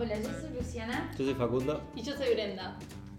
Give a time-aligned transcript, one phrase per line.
[0.00, 1.78] Hola, yo soy Luciana Yo soy Facundo.
[1.94, 2.74] Y yo soy Brenda.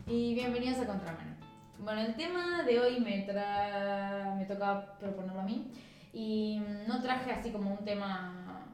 [0.07, 1.35] y bienvenidos a Contramano.
[1.77, 4.33] Bueno, el tema de hoy me, tra...
[4.35, 5.67] me toca proponerlo a mí
[6.11, 8.65] y no traje así como un tema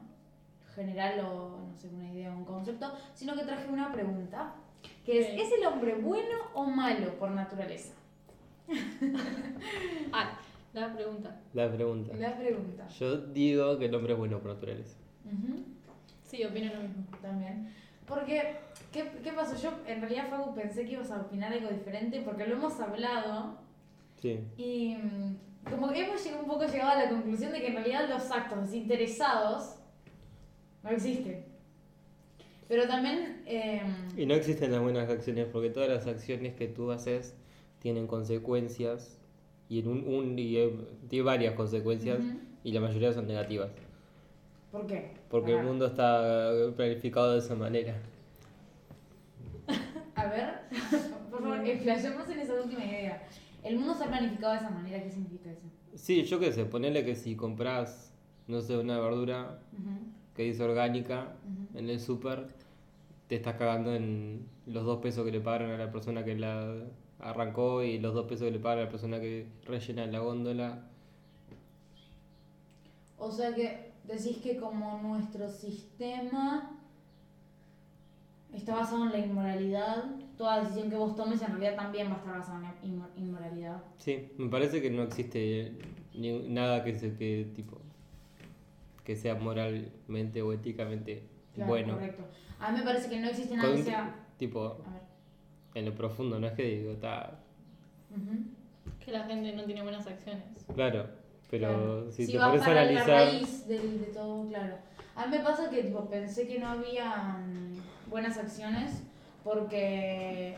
[0.74, 4.54] general o no sé, una idea o un concepto, sino que traje una pregunta,
[5.04, 5.46] que es.
[5.46, 7.92] ¿es el hombre bueno o malo por naturaleza?
[10.14, 10.30] Ah,
[10.72, 11.38] la pregunta.
[11.52, 12.16] La pregunta.
[12.16, 12.88] La pregunta.
[12.88, 14.96] Yo digo que el hombre es bueno por naturaleza.
[15.26, 15.62] Ujú.
[16.24, 17.04] Sí, opino lo mismo.
[17.20, 17.68] También.
[18.08, 18.56] Porque,
[18.92, 19.54] ¿qué, ¿qué pasó?
[19.60, 23.56] Yo en realidad, Facu, pensé que ibas a opinar algo diferente porque lo hemos hablado
[24.16, 24.40] Sí.
[24.56, 25.36] y mm,
[25.70, 28.30] como que hemos llegado un poco llegado a la conclusión de que en realidad los
[28.30, 29.76] actos desinteresados
[30.82, 31.44] no existen.
[32.68, 33.42] Pero también...
[33.46, 33.82] eh,
[34.16, 37.34] Y no existen las buenas acciones porque todas las acciones que tú haces
[37.78, 39.18] tienen consecuencias
[39.68, 40.74] y, en un, un- y, eh,
[41.08, 42.18] tiene varias consecuencias
[42.64, 43.70] y la mayoría son negativas.
[44.70, 45.12] ¿Por qué?
[45.30, 47.94] Porque el mundo está planificado de esa manera.
[50.14, 50.60] A ver,
[51.30, 53.26] por favor, explayemos en esa última idea.
[53.62, 55.66] El mundo está planificado de esa manera, ¿qué significa eso?
[55.94, 58.12] Sí, yo qué sé, ponele que si compras,
[58.46, 59.58] no sé, una verdura
[60.34, 61.34] que dice orgánica
[61.74, 62.46] en el súper,
[63.26, 66.84] te estás cagando en los dos pesos que le pagaron a la persona que la
[67.20, 70.84] arrancó y los dos pesos que le pagan a la persona que rellena la góndola.
[73.18, 76.70] O sea que decís que como nuestro sistema
[78.52, 80.04] está basado en la inmoralidad,
[80.36, 83.10] toda decisión que vos tomes en realidad también va a estar basada en la inmo-
[83.16, 83.82] inmoralidad.
[83.98, 85.72] Sí, me parece que no existe
[86.14, 87.78] ni- nada que se que tipo
[89.04, 91.22] que sea moralmente o éticamente
[91.54, 91.94] Claro, bueno.
[91.94, 92.24] correcto.
[92.60, 94.26] A mí me parece que no existe nada Con que sea...
[94.36, 95.02] tipo A ver.
[95.74, 97.40] en lo profundo, no es que digo, está
[98.10, 98.38] ujú.
[99.04, 100.44] Que la gente no tiene buenas acciones.
[100.74, 101.08] claro,
[101.50, 102.12] pero Claro.
[102.12, 104.76] si Si te vas pones a analizar la raíz del- de, todo, claro.
[105.16, 109.02] A mí me pasa que tipo, pensé que no había mm, buenas acciones
[109.44, 110.56] porque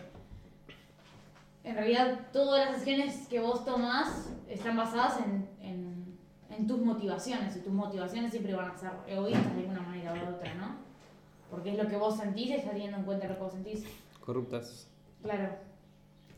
[1.65, 6.19] en realidad todas las acciones que vos tomás están basadas en, en,
[6.51, 10.15] en tus motivaciones y tus motivaciones siempre van a ser egoístas de alguna manera o
[10.15, 10.77] de otra, ¿no?
[11.51, 13.85] Porque es lo que vos sentís y estás teniendo en cuenta lo que vos sentís.
[14.25, 14.89] corruptas.
[15.23, 15.51] Claro.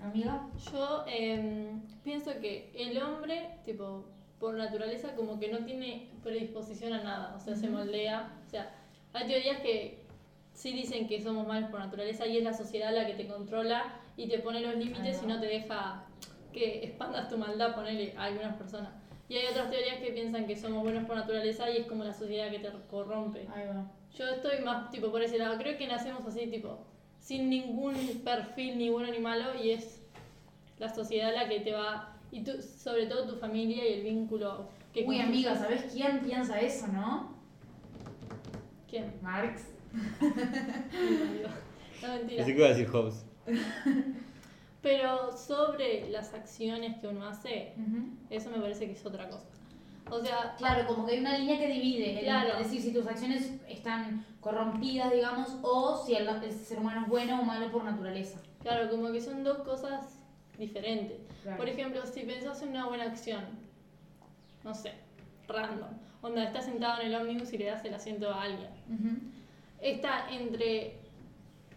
[0.03, 0.49] Amiga.
[0.73, 4.05] Yo em, pienso que el hombre, tipo,
[4.43, 7.35] por naturaleza, como que no tiene predisposición a nada.
[7.37, 7.77] O sea, se Ujú.
[7.77, 8.29] moldea.
[8.45, 8.75] O sea,
[9.13, 10.01] hay teorías que
[10.53, 13.85] sí dicen que somos malos por naturaleza y es la sociedad la que te controla
[14.17, 16.07] y te pone los límites Ahí y no te deja
[16.53, 18.91] que expandas tu maldad, ponerle a algunas personas.
[19.29, 22.13] Y hay otras teorías que piensan que somos buenos por naturaleza y es como la
[22.13, 23.47] sociedad que te corrompe.
[23.49, 23.87] Ahí va.
[24.13, 25.57] Yo estoy más tipo por ese lado.
[25.57, 26.81] Creo que nacemos así, tipo,
[27.21, 27.95] sin ningún
[28.25, 30.03] perfil ni bueno ni malo y es
[30.81, 34.67] la sociedad la que te va y tú, sobre todo tu familia y el vínculo
[34.93, 37.33] que Uy, amiga, ¿sabés quién piensa eso, no?
[38.91, 39.13] ¿Quién?
[39.23, 39.69] Marx.
[42.03, 42.43] No mentira.
[42.43, 43.25] Así que voy a decir Hobbes.
[44.83, 47.75] Pero sobre las acciones que uno hace,
[48.29, 49.47] eso me parece que es otra cosa.
[50.11, 52.21] O sea, Claro, como que hay una línea que divide.
[52.25, 52.59] Claro.
[52.59, 57.09] Es decir, si tus acciones están corrompidas, digamos, o si el, el ser humano es
[57.09, 58.41] bueno o malo por naturaleza.
[58.61, 60.22] claro, como que son dos cosas
[60.63, 61.19] diferentes.
[61.43, 61.59] Claro.
[61.59, 63.45] Por ejemplo, si pensás en una buena acción,
[64.65, 64.93] no sé,
[65.49, 65.91] random,
[66.23, 68.71] onda, estás sentado en el ómnibus y le das el asiento a alguien.
[68.89, 69.17] Ujú.
[69.81, 70.97] está entre.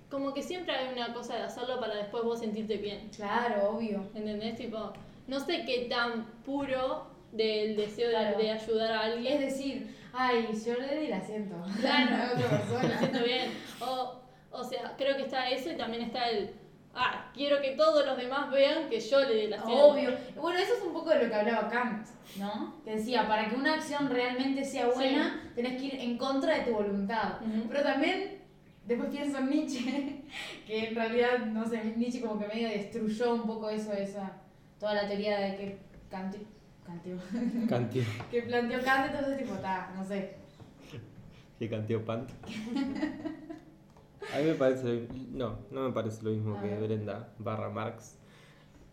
[0.10, 3.10] Como que siempre hay una cosa de hacerlo para después vos sentirte bien.
[3.16, 4.06] Claro, obvio.
[4.14, 4.56] ¿Entendés?
[4.56, 4.94] Tipo,
[5.28, 8.38] no sé qué tan puro del deseo de- Claro.
[8.38, 9.40] de, ayudar a Es alguien.
[9.42, 11.56] decir, ay, yo le di el asiento.
[11.82, 12.16] Claro.
[12.24, 13.00] a otra Me persona.
[13.00, 13.52] siento bien.
[13.82, 16.52] O, o sea, creo que está eso y también está el.
[16.98, 19.88] Ah, quiero que todos los demás vean que yo le di la asiento.
[19.88, 20.18] Obvio.
[20.42, 22.08] Bueno, eso es un poco de lo que hablaba Kant,
[22.40, 22.74] ¿no?
[22.86, 26.64] Que decía, para que una acción realmente sea buena, tenés que ir en contra de
[26.64, 27.34] tu voluntad.
[27.68, 28.40] Pero también,
[28.86, 30.24] después pienso en Nietzsche,
[30.66, 34.32] que en realidad, no sé, Nietzsche como que medio destruyó un poco eso, esa,
[34.80, 35.80] toda la teoría de que
[36.10, 36.38] Kant,
[36.86, 37.18] Kanteó,
[37.68, 38.04] Canteo.
[38.32, 40.36] que planteó Kant, entonces tipo, ta, no sé.
[41.60, 42.30] Que canteo Pant.
[44.34, 46.80] A mí me parece No, no me parece lo mismo A que ver.
[46.82, 48.18] Brenda barra Marx.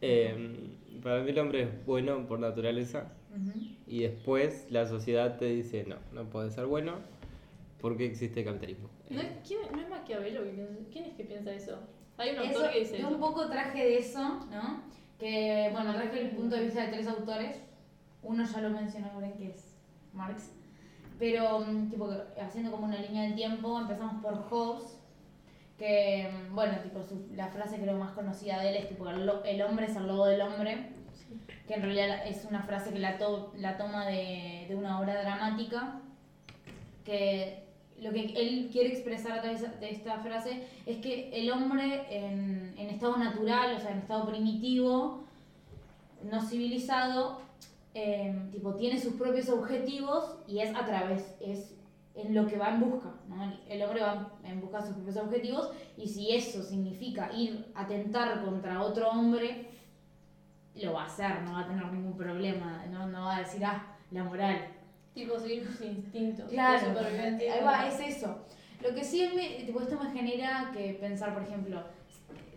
[0.01, 3.53] Eh, para mí el hombre es bueno por naturaleza Ujú.
[3.87, 6.95] y después la sociedad te dice no, no puede ser bueno
[7.81, 8.89] porque existe el capitalismo.
[9.11, 10.41] ¿No es, quién- no es Maquiavelo
[10.93, 11.79] ¿Quién es que piensa eso?
[12.19, 13.15] Hay un Eso, autor que dice yo eso.
[13.15, 14.21] un poco traje de eso,
[14.51, 14.83] ¿no?
[15.19, 17.57] Que, bueno, traje el punto de vista de tres autores.
[18.23, 19.75] Uno ya lo mencionó, Bren, que es
[20.13, 20.51] Marx.
[21.19, 22.09] Pero, mm, tipo,
[22.41, 24.99] haciendo como una línea del tiempo, empezamos por Hobbes,
[25.79, 29.87] que, bueno, tipo, su- la frase creo más conocida de él es, tipo, el hombre
[29.87, 30.89] es el lobo del hombre,
[31.67, 35.21] que en realidad es una frase que la, to- la toma de, de una obra
[35.23, 36.01] dramática,
[37.05, 37.63] que
[38.01, 42.75] lo que él quiere expresar a través de esta frase es que el hombre en,
[42.77, 45.25] en estado natural, o sea, en estado primitivo,
[46.31, 47.41] no civilizado,
[47.95, 51.75] eh, tipo, tiene sus propios objetivos y es a través, es
[52.15, 53.53] en lo que va en busca, ¿no?
[53.69, 57.83] El hombre va en busca de sus propios objetivos y si eso significa ir a
[57.83, 59.69] atentar contra otro hombre,
[60.75, 63.65] lo va a hacer, no va a tener ningún problema, no, no va a decir,
[63.65, 64.69] ah, la moral.
[65.15, 66.51] Tipo, seguir sus instintos.
[66.51, 68.39] Claro, ahí va, es eso.
[68.83, 71.83] Lo que sí me, tipo, esto me genera que pensar, por ejemplo,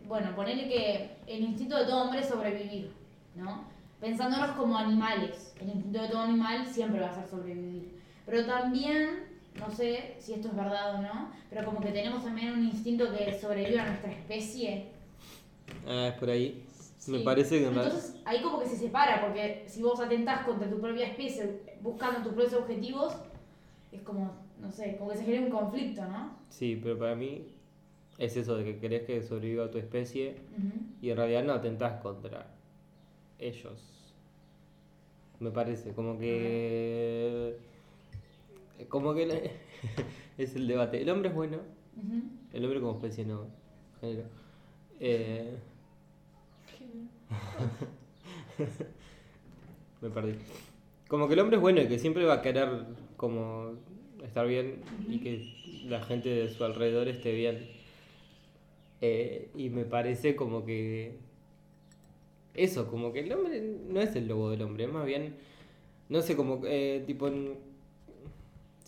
[0.07, 2.91] bueno, ponerle que el instinto de todo hombre es sobrevivir,
[3.35, 3.65] ¿no?
[3.99, 7.99] Pensándonos como animales, el instinto de todo animal siempre va a ser sobrevivir.
[8.25, 12.53] Pero también, no sé si esto es verdad o no, pero como que tenemos también
[12.53, 14.87] un instinto que sobrevive a nuestra especie.
[15.87, 16.63] Ah, es por ahí.
[17.07, 20.79] Me parece que Entonces ahí como que se separa, porque si vos atentás contra tu
[20.79, 23.13] propia especie buscando tus propios objetivos,
[23.91, 26.35] es como, no sé, como que se genera un conflicto, ¿no?
[26.49, 27.45] Sí, pero para mí
[28.17, 30.35] es eso de que querés que sobreviva tu especie
[31.01, 32.47] y en realidad no atentás contra
[33.37, 33.91] ellos.
[35.39, 37.24] Me parece, como que...
[38.95, 39.35] Como que la-
[40.37, 41.01] es el debate.
[41.01, 41.57] El hombre es bueno,
[42.53, 43.47] el hombre como especie no,
[43.99, 44.29] género.
[45.01, 45.57] Eh,
[50.01, 50.35] me perdí.
[51.09, 52.69] Como que el hombre es bueno y que siempre va a querer
[53.17, 53.73] como
[54.23, 55.45] estar bien y que
[55.89, 57.67] la gente de su alrededor esté bien.
[59.01, 61.17] Eh, y me parece como que
[62.53, 65.35] eso, como que el hombre no es el lobo del hombre, más bien,
[66.07, 67.64] no sé, como eh, tipo en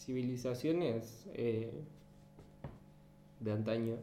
[0.08, 1.70] civilizaciones eh,
[3.42, 3.98] de antaño,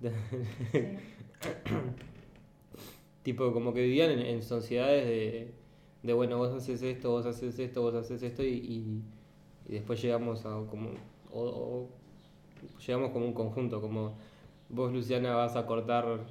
[0.00, 0.98] de- Sí.
[3.22, 5.54] tipo como que vivían en, en sociedades de,
[6.02, 9.02] de, bueno, vos haces esto, vos haces esto, vos haces esto y, y,
[9.68, 10.90] y después llegamos a como,
[11.32, 11.88] o, o
[12.84, 14.14] llegamos como un conjunto, como
[14.68, 16.26] vos Luciana vas a cortar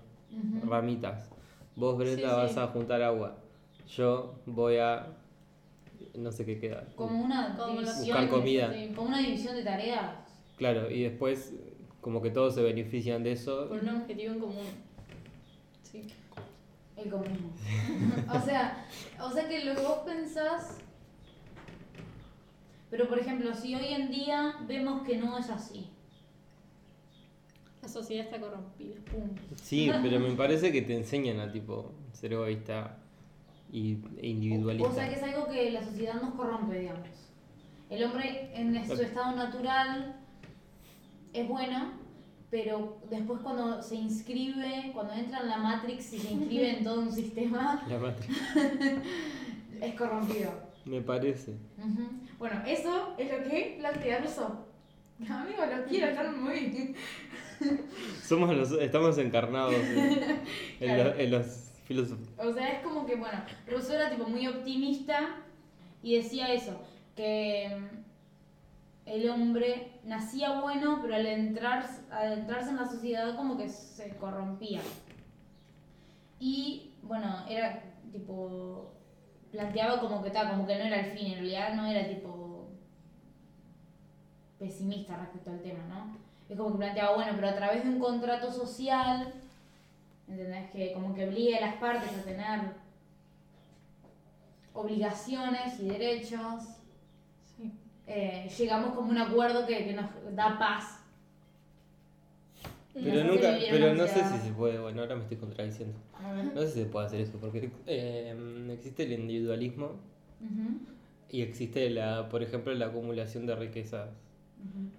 [0.68, 1.30] ramitas,
[1.78, 3.38] vos Brenda Sí, vas a juntar agua,
[3.88, 5.07] yo voy a,
[6.19, 7.98] no sé qué queda, Como una Como división.
[8.06, 8.74] Buscar comida.
[8.74, 10.12] Sí, Como una división de tareas.
[10.57, 11.54] claro, y después
[12.01, 13.68] como que todos se benefician de eso.
[13.68, 14.66] por un objetivo en común.
[15.83, 16.07] Sí.
[16.95, 17.51] El comunismo.
[18.33, 18.86] o sea,
[19.21, 20.77] o sea que lo que vos pensás.
[22.89, 25.89] Pero por ejemplo, si hoy en día vemos que no es así.
[27.81, 28.95] La sociedad está corrompida.
[29.12, 29.30] Pum.
[29.62, 32.98] Sí, pero me parece que te enseñan a tipo ser egoísta
[33.71, 34.89] y, e individualista.
[34.89, 37.07] O sea que es algo que la sociedad nos corrompe, digamos.
[37.89, 40.16] El hombre en su estado natural
[41.33, 41.92] es bueno,
[42.51, 47.01] pero después cuando se inscribe, cuando entra en la Matrix y se inscribe en todo
[47.01, 48.38] un sistema, La matriz.
[49.81, 50.51] es corrompido.
[50.86, 51.54] Me parece.
[52.39, 54.66] Bueno, eso es lo que plantea Rousseau.
[55.30, 56.95] Amigo, lo quiero, están muy...
[58.24, 60.30] Somos los, estamos encarnados en, en
[60.80, 61.04] Claro.
[61.04, 62.28] lo- en los filósofos.
[62.38, 65.38] O sea, es como que, bueno, Rousseau era tipo muy optimista
[66.04, 66.80] y decía eso,
[67.16, 73.58] que mm, el hombre nacía bueno, pero al entrar, al entrarse en la sociedad como
[73.58, 74.82] que se corrompía.
[76.40, 77.82] Y, bueno, era
[78.12, 78.94] tipo,
[79.52, 82.69] planteaba como que tal, como que no era el fin, en realidad no era tipo
[84.60, 86.16] pesimista respecto al tema, ¿no?
[86.48, 89.34] Es como que planteaba, bueno, pero a través de un contrato social,
[90.30, 90.69] ¿entendés?
[90.71, 92.59] Que como que obliga a las partes a tener
[94.74, 96.64] obligaciones y derechos,
[97.57, 97.71] Sí.
[98.07, 100.06] eh, llegamos como a un acuerdo que, que nos
[100.36, 100.95] da paz.
[102.94, 105.98] Pero Nos nunca, pero no sé si se puede, bueno, ahora me estoy contradiciendo.
[106.54, 108.36] No sé si se puede hacer eso, porque eh,
[108.74, 109.92] existe el individualismo
[111.30, 114.09] y existe, la, por ejemplo, la acumulación de riquezas.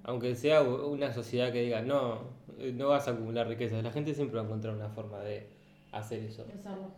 [0.05, 2.21] Aunque sea una sociedad que diga, no,
[2.75, 5.49] no vas a acumular riquezas, la gente siempre va a encontrar una forma de
[5.93, 6.45] hacer eso.
[6.45, 6.91] Pensarlo.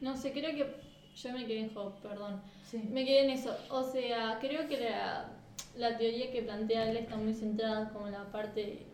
[0.00, 0.74] No sé, creo que
[1.16, 2.40] yo me quedé en Job, perdón.
[2.62, 2.78] Sí.
[2.92, 3.56] Me quedé en eso.
[3.70, 5.32] O sea, creo que la,
[5.76, 8.86] la teoría que plantea él está muy centrada como en la parte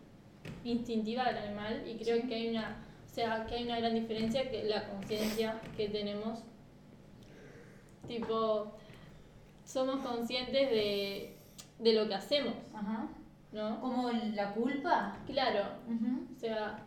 [0.63, 2.27] instintiva del animal y creo Sí.
[2.27, 6.39] que hay una, o sea, que hay una gran diferencia que la conciencia que tenemos.
[8.07, 8.71] Tipo,
[9.63, 11.35] somos conscientes de,
[11.79, 13.07] de lo que hacemos, Ajá.
[13.55, 13.79] ¿No?
[13.81, 15.17] Como la culpa.
[15.25, 15.61] Claro,
[16.35, 16.79] o sea,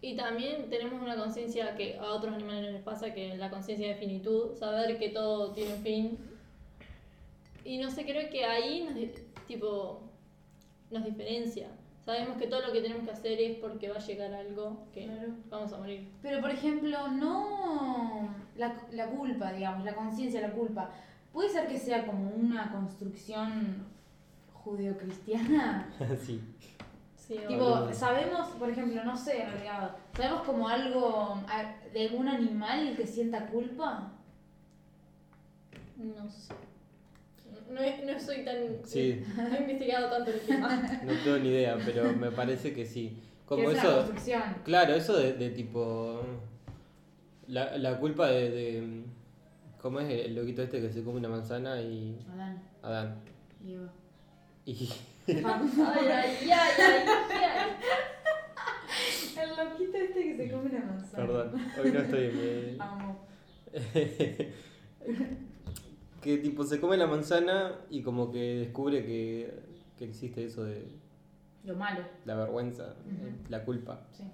[0.00, 3.50] y también tenemos una conciencia que a otros animales no les pasa, que es la
[3.50, 6.18] conciencia de finitud, saber que todo tiene un fin.
[7.64, 10.00] Y no sé, creo que ahí nos, tipo,
[10.92, 11.68] nos diferencia.
[12.04, 15.06] Sabemos que todo lo que tenemos que hacer es porque va a llegar algo que
[15.06, 15.32] Claro.
[15.50, 16.08] vamos a morir.
[16.22, 20.90] Pero por ejemplo, no la, la culpa, digamos, la conciencia, la culpa.
[21.32, 23.84] Puede ser que sea como una construcción
[24.66, 25.88] judeocristiana.
[26.26, 26.40] sí.
[27.16, 32.28] Sí, tipo, sabemos, por ejemplo, no sé en realidad, ¿sabemos como algo a- de algún
[32.28, 34.12] animal que sienta culpa?
[35.96, 36.52] no sé.
[37.70, 37.80] No,
[38.12, 38.56] no soy tan.
[38.84, 39.24] Sí.
[39.36, 40.76] No he investigado tanto el tema.
[41.04, 43.18] No tengo ni idea, pero me parece que sí.
[43.44, 44.12] Como es eso,
[44.64, 46.20] claro, eso de, de tipo.
[47.48, 49.02] La, la culpa de, de.
[49.80, 52.18] ¿Cómo es el loquito este que se come una manzana y.
[52.32, 53.16] Adán Adán?
[53.64, 53.90] y Eva.
[54.66, 54.90] Y.
[55.28, 57.04] Ay, ay, ay, ay,
[57.40, 57.70] ay.
[59.42, 61.26] El loquito este que se come una manzana.
[61.26, 62.32] Perdón, hoy no estoy.
[62.32, 63.26] me- Amo.
[66.22, 69.52] que tipo se come la manzana y como que descubre que,
[69.98, 70.88] que existe eso de
[71.64, 72.02] Lo malo.
[72.24, 72.94] la vergüenza,
[73.48, 74.06] la culpa.
[74.12, 74.24] Sí.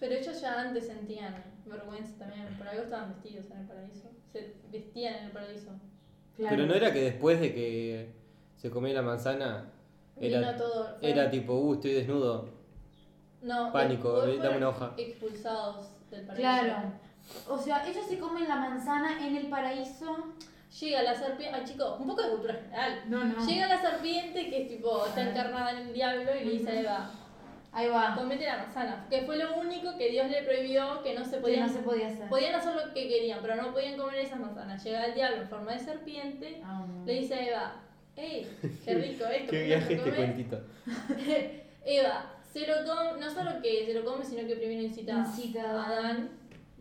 [0.00, 2.46] Pero ellos ya antes sentían vergüenza también.
[2.56, 4.10] Por algo estaban vestidos en el paraíso.
[4.32, 5.70] Se vestían en el paraíso.
[6.36, 6.56] Claro.
[6.56, 8.12] Pero no era que después de que
[8.58, 9.64] se comía la manzana
[10.16, 10.98] Vino era, todo.
[11.00, 12.48] era tipo, uh, estoy desnudo.
[13.40, 14.94] No, pánico, eh, dame una hoja.
[14.96, 16.42] Expulsados del paraíso.
[16.42, 16.92] Claro.
[17.48, 20.34] O sea, ellos se comen la manzana en el paraíso.
[20.80, 21.56] Llega la serpiente.
[21.56, 23.02] Ay, chicos, un poco de cultura general.
[23.06, 23.46] No, no.
[23.46, 26.80] Llega la serpiente que es tipo, está encarnada en el diablo y le dice a
[26.80, 27.10] Eva,
[27.70, 28.14] Ahí va.
[28.16, 29.06] comete la manzana.
[29.08, 31.78] Que fue lo único que Dios le prohibió que no se Que podían no se
[31.80, 32.28] podía hacer.
[32.28, 34.82] Podían hacer lo que querían, pero no podían comer esas manzanas.
[34.82, 37.04] Llega el diablo en forma de serpiente, Amo.
[37.06, 37.72] le dice a Eva,
[38.18, 38.46] ¡Ey!
[38.84, 39.50] ¡Qué rico esto!
[39.50, 40.16] Qué ¿por viaje este comes?".
[40.16, 40.60] cuentito.
[41.84, 45.62] Eva, se lo come, no solo que se lo come, sino que primero incita, Incita
[45.70, 46.30] a Adán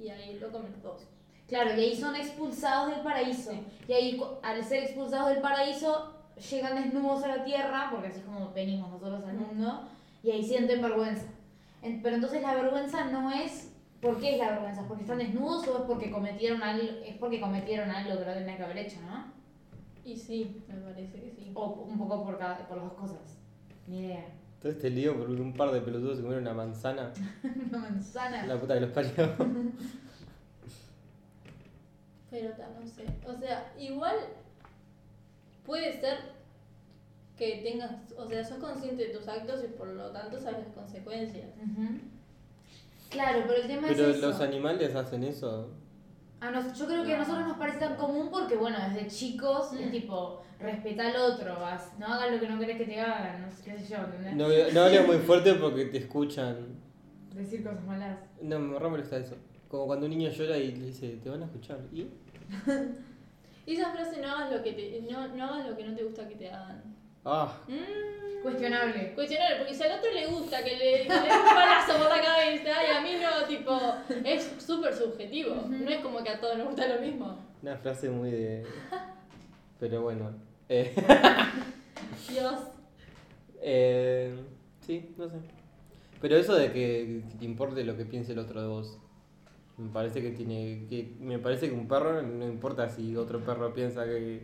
[0.02, 1.02] y ahí lo comen los dos.
[1.48, 3.52] Claro, y ahí son expulsados del paraíso.
[3.52, 3.62] Sí.
[3.88, 6.14] Y ahí, al ser expulsados del paraíso,
[6.52, 9.88] llegan desnudos a la tierra, porque así es como venimos nosotros al mundo,
[10.24, 11.26] y ahí sienten vergüenza.
[11.82, 13.72] En- pero entonces la vergüenza no es.
[14.02, 14.86] ¿Por qué es la vergüenza?
[14.88, 18.58] ¿Porque están desnudos o es porque cometieron algo, es porque cometieron algo que no tenían
[18.58, 19.37] que haber hecho, ¿no?
[20.08, 21.52] Y sí, me parece que sí.
[21.54, 23.38] O un poco por, cada, por las dos cosas.
[23.88, 24.26] Ni idea.
[24.62, 27.12] Todo este lío por un par de pelotudos se comieron una manzana.
[27.70, 28.46] Una manzana.
[28.46, 29.12] La puta que los parió.
[32.32, 33.06] Pero no sé.
[33.26, 34.16] O sea, igual
[35.66, 36.20] puede ser
[37.38, 40.74] que tengas, o sea, sos consciente de tus actos y por lo tanto sabes las
[40.74, 41.50] consecuencias.
[43.10, 44.28] Claro, pero el tema Pero es eso.
[44.28, 45.70] los animales hacen eso.
[46.40, 47.24] A nos- yo creo que a No.
[47.24, 49.92] nosotros nos parece tan común porque, bueno, desde chicos es Mm.
[49.92, 53.52] tipo, respeta al otro, haz- no hagas lo que no querés que te hagan, no
[53.52, 54.36] sé qué sé yo, ¿entendés?
[54.36, 56.78] No, no hables muy fuerte porque te escuchan.
[57.34, 58.18] Decir cosas malas.
[58.42, 59.36] No, me re molesta eso.
[59.68, 61.80] Como cuando un niño llora y le dice, te van a escuchar.
[61.92, 62.08] ¿Y?
[63.66, 66.02] Y esa frase no hagas lo que te, no, no hagas lo que no te
[66.06, 66.82] gusta que te hagan.
[67.30, 69.14] Ah, Mm, Cuestionable.
[69.14, 72.08] cuestionable, porque si al otro le gusta que le, que le dé un palazo por
[72.10, 73.78] la cabeza y a mí no, tipo,
[74.24, 75.56] es súper subjetivo.
[75.68, 77.38] No es como que a todos nos gusta lo mismo.
[77.62, 78.66] una frase muy de.
[79.80, 80.32] Pero bueno.
[80.70, 80.94] Eh,
[82.30, 82.60] Dios.
[83.62, 84.34] eh,
[84.86, 85.36] sí, no sé.
[86.22, 88.98] Pero eso de que, que te importe lo que piense el otro de vos.
[89.78, 90.86] Me parece que tiene.
[90.90, 94.42] Que, me parece que un perro no importa si otro perro piensa que.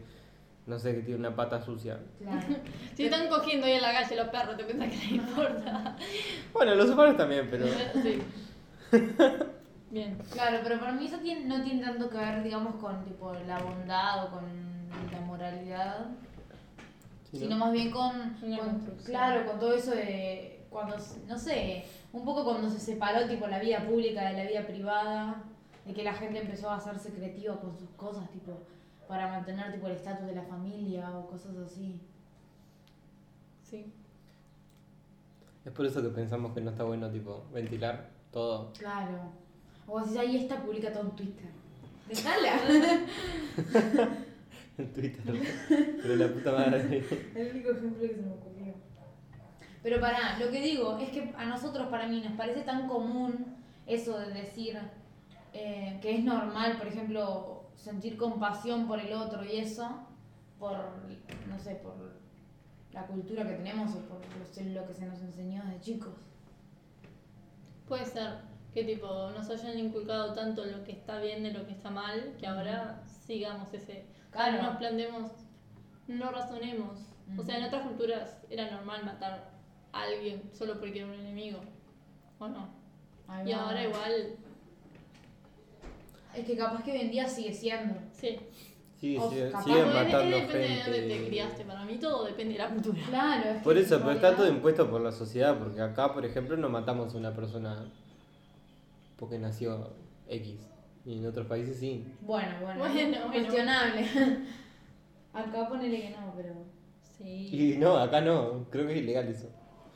[0.65, 1.99] No sé, que tiene una pata sucia.
[2.19, 2.39] Claro.
[2.95, 5.95] Si están cogiendo ahí en la calle los perros, ¿te pensás que les importa?
[6.53, 7.65] Bueno, los humanos también, pero.
[8.01, 8.21] Sí.
[9.91, 10.17] Bien.
[10.31, 13.59] Claro, pero para mí eso tiene- no tiene tanto que ver, digamos, con tipo la
[13.59, 14.43] bondad o con
[15.11, 16.07] la moralidad,
[17.29, 17.65] Sí, sino ¿no?
[17.65, 18.35] más bien con,
[19.05, 20.95] claro, con todo eso de cuando,
[21.27, 25.43] no sé, un poco cuando se separó tipo la vida pública de la vida privada,
[25.85, 28.63] de que la gente empezó a hacerse creativa con sus cosas, tipo,
[29.07, 31.99] para mantener tipo el estatus de la familia o cosas así.
[33.63, 33.91] Sí.
[35.65, 38.73] Es por eso que pensamos que no está bueno, tipo, ventilar todo.
[38.73, 39.31] Claro.
[39.87, 41.49] O si ahí está, publica todo en Twitter.
[42.07, 42.59] Dejala.
[44.75, 45.39] En Twitter.
[46.01, 47.05] Pero la puta madre.
[47.35, 48.73] El único ejemplo que se me ocurrió.
[49.83, 53.55] Pero pará, lo que digo es que a nosotros, para mí, nos parece tan común
[53.85, 54.79] eso de decir
[55.53, 59.87] eh, que es normal, por ejemplo, sentir compasión por el otro y eso,
[60.59, 60.77] por,
[61.49, 61.95] no sé, por
[62.91, 66.13] la cultura que tenemos o por lo, que se nos enseñó desde chicos.
[67.87, 68.39] Puede ser
[68.73, 72.35] que tipo nos hayan inculcado tanto lo que está bien de lo que está mal,
[72.39, 74.05] que ahora sigamos ese.
[74.31, 74.61] Claro.
[74.61, 75.31] No nos planteemos,
[76.07, 76.99] no razonemos.
[77.37, 79.51] O sea, en otras culturas era normal matar
[79.91, 81.59] a alguien solo porque era un enemigo.
[82.39, 82.83] ¿O no?
[83.45, 84.35] Y ahora igual,
[86.35, 87.95] Es que capaz que hoy en día sigue siendo.
[88.11, 88.37] sí.
[88.99, 91.65] Sí, O sí, capaz- siguen matando es depende de dónde te criaste.
[91.65, 93.01] Para mí todo depende de la cultura.
[93.09, 96.25] Claro, es que Por eso, pero está todo impuesto por la sociedad, porque acá, por
[96.25, 97.85] ejemplo, no matamos a una persona
[99.17, 99.89] porque nació
[100.29, 100.55] X.
[101.05, 102.05] Y en otros países sí.
[102.21, 103.27] Bueno, bueno, Bueno, bueno.
[103.29, 104.05] cuestionable.
[105.33, 106.53] Acá ponele que no, pero...
[107.17, 107.73] Sí.
[107.73, 109.49] Y no, acá no, creo que es ilegal eso.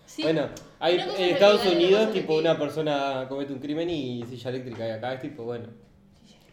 [0.06, 0.24] Sí.
[0.24, 4.86] Bueno, hay, en es Estados Unidos, tipo, una persona comete un crimen y silla eléctrica.
[4.88, 5.70] Y acá es tipo, bueno,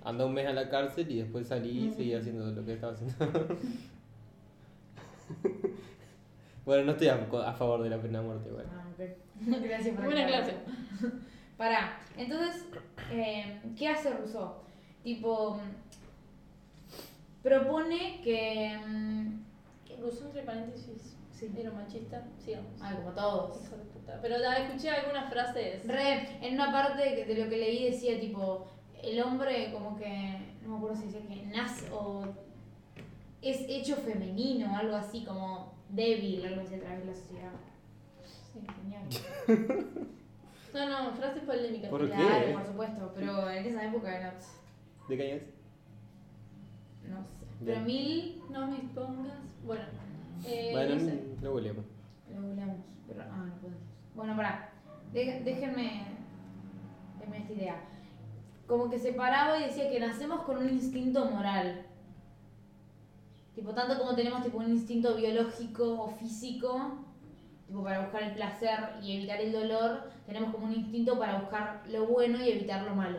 [0.04, 2.92] anda un mes a la cárcel y después salí y seguí haciendo lo que estaba
[2.92, 3.14] haciendo.
[6.64, 7.14] bueno, no estoy a,
[7.46, 8.66] a favor de la pena de muerte, igual.
[8.72, 9.00] Ah, ok.
[9.64, 10.54] Gracias por Buena clase.
[11.56, 12.64] Pará, entonces,
[13.12, 14.54] eh, ¿qué hace Rousseau?
[15.02, 15.60] Tipo, mm,
[17.42, 18.76] propone que...
[18.86, 19.44] mm,
[20.00, 21.50] Rousseau, entre paréntesis, Sí.
[21.58, 22.24] era machista.
[22.38, 22.72] Sigamos.
[22.80, 23.60] Ah, como todos.
[23.62, 24.18] Hijo de puta.
[24.22, 25.86] Pero la, escuché algunas frases.
[25.86, 28.66] Re, en una parte que- de lo que leí decía tipo,
[29.10, 32.24] el hombre como que, no me acuerdo si decía que nace o
[33.42, 37.52] es hecho femenino, algo así como débil, algo así a través de la sociedad.
[38.52, 38.60] Sí.
[38.82, 39.04] Genial.
[40.74, 41.88] No, no, frases polémicas.
[41.88, 42.52] ¿Por claro, qué?
[42.52, 44.34] por supuesto, pero en esa época era,
[45.08, 45.42] ¿De qué año es?
[47.08, 47.64] no sé, Bien.
[47.64, 49.38] pero mil, No me pongas.
[49.64, 49.84] Bueno,
[50.44, 51.22] eh, bueno, no sé.
[51.42, 51.84] lo googleamos.
[52.34, 53.80] lo googleamos, pero, ah, no podemos.
[54.16, 54.72] Bueno, pará,
[55.12, 56.06] de- déjenme,
[57.20, 57.76] déjenme esta idea.
[58.66, 61.86] Como que se paraba y decía que nacemos con un instinto moral.
[63.54, 67.04] Tipo, tanto como tenemos tipo un instinto biológico o físico,
[67.66, 71.82] tipo para buscar el placer y evitar el dolor, tenemos como un instinto para buscar
[71.88, 73.18] lo bueno y evitar lo malo.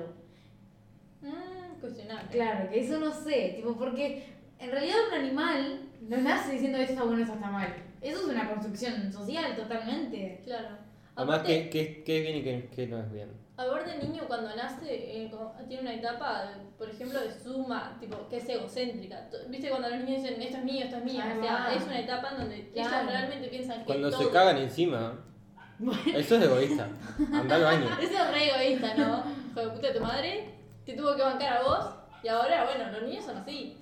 [1.21, 2.29] Mm, cuestionable.
[2.31, 4.23] Claro, que eso no sé, tipo, porque
[4.59, 7.73] en realidad un animal no nace diciendo esto está bueno, esto está mal.
[8.01, 10.41] Eso es una construcción social totalmente.
[10.43, 10.77] Claro.
[11.15, 13.44] Además, ¿qué, qué, qué es bien y qué, qué no es bien?
[13.57, 15.31] Aparte, el niño cuando nace eh,
[15.69, 19.29] tiene una etapa, por ejemplo, de suma, tipo, que es egocéntrica.
[19.47, 21.23] ¿Viste cuando los niños dicen esto es mío, esto es mío?
[21.23, 22.95] O sea, es una etapa en donde Claro.
[22.97, 24.23] ellos realmente piensan que Cuando todo...
[24.23, 25.13] se cagan encima,
[26.13, 26.89] eso es egoísta.
[27.31, 27.87] Anda al baño.
[28.01, 29.23] Eso es re egoísta, ¿no?
[29.51, 30.49] Hijo de puta, tu madre
[30.85, 31.85] te tuvo que bancar a vos
[32.23, 33.77] y ahora, bueno, los niños son así.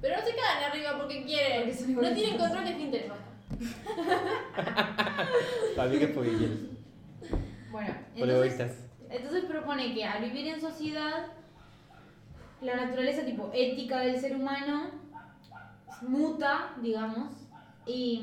[0.00, 1.70] Pero no se cagan arriba porque quieren.
[1.94, 3.12] Porque no tienen control de esfínteres.
[5.76, 6.71] Para mí que es.
[7.72, 8.72] Bueno, entonces, egoístas.
[9.10, 11.26] entonces propone que al vivir en sociedad,
[12.60, 14.90] la naturaleza tipo ética del ser humano
[16.02, 17.32] muta, digamos,
[17.86, 18.22] y,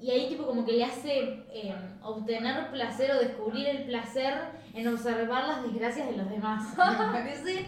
[0.00, 4.34] y ahí tipo como que le hace eh, obtener placer o descubrir el placer
[4.74, 6.76] en observar las desgracias de los demás.
[6.76, 7.64] Me parece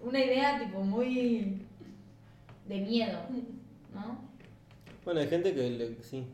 [0.00, 1.66] una idea tipo muy
[2.66, 3.18] de miedo,
[3.94, 4.18] ¿no?
[5.04, 6.26] Bueno, hay gente que le, sí,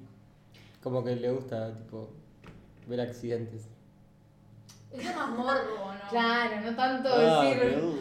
[0.83, 2.11] como que le gusta, tipo,
[2.87, 3.69] ver accidentes.
[4.93, 6.11] Eso es más morbo, ¿no?
[6.11, 7.95] Claro, no tanto Ah, decir pero,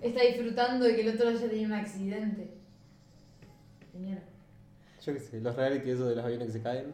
[0.00, 2.54] está disfrutando de que el otro haya tenido un accidente.
[3.92, 4.22] De mierda.
[5.04, 6.92] yo qué sé, los reality esos de los aviones que se caen.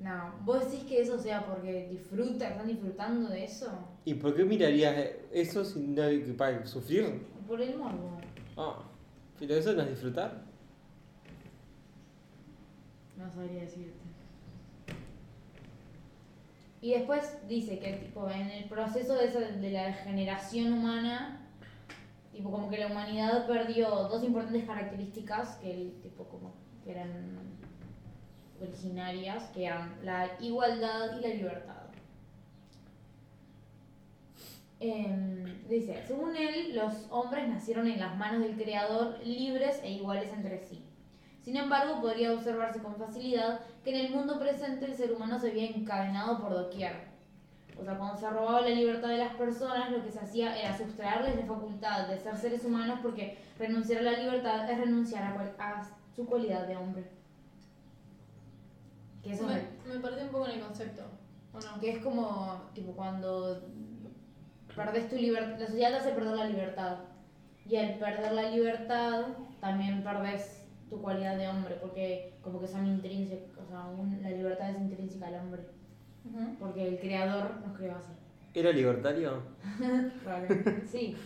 [0.00, 3.70] No, vos decís que eso sea porque disfruta, están disfrutando de eso.
[4.04, 4.96] ¿Y por qué mirarías
[5.32, 6.66] eso sin nadie que pague?
[6.66, 7.22] ¿Sufrir?
[7.46, 8.18] Por el morbo.
[8.56, 8.82] Ah,
[9.38, 10.42] pero eso no es disfrutar.
[13.16, 14.01] No sabría decirte.
[16.82, 21.40] Y después dice que tipo en el proceso de, esa- de la degeneración humana,
[22.32, 26.52] tipo como que la humanidad perdió dos importantes características que tipo como
[26.84, 27.38] que eran
[28.60, 31.76] originarias, que eran la igualdad y la libertad.
[34.80, 40.32] Em, dice, según él, los hombres nacieron en las manos del Creador libres e iguales
[40.32, 40.81] entre sí.
[41.42, 45.50] Sin embargo, podría observarse con facilidad que en el mundo presente el ser humano se
[45.50, 47.10] había encadenado por doquier.
[47.80, 50.76] O sea, cuando se robaba la libertad de las personas, lo que se hacía era
[50.76, 55.34] sustraerles la facultad de ser seres humanos porque renunciar a la libertad es renunciar a,
[55.34, 55.82] cual- a
[56.14, 57.04] su cualidad de hombre.
[59.22, 61.02] Que, eso me- Me, perdí un poco en el concepto.
[61.54, 61.80] ¿O no?
[61.80, 63.60] que es como tipo cuando
[64.74, 66.96] perdés tu libertad, la sociedad te hace perder la libertad.
[67.68, 69.24] Y al perder la libertad,
[69.60, 70.61] también perdés
[70.92, 74.76] tu cualidad de hombre, porque como que son intrínsecas, o sea, un- la libertad es
[74.78, 75.62] intrínseca al hombre,
[76.30, 76.54] Ujú.
[76.60, 78.12] porque el creador nos creó así.
[78.52, 79.42] ¿Era libertario?
[80.86, 81.16] Sí,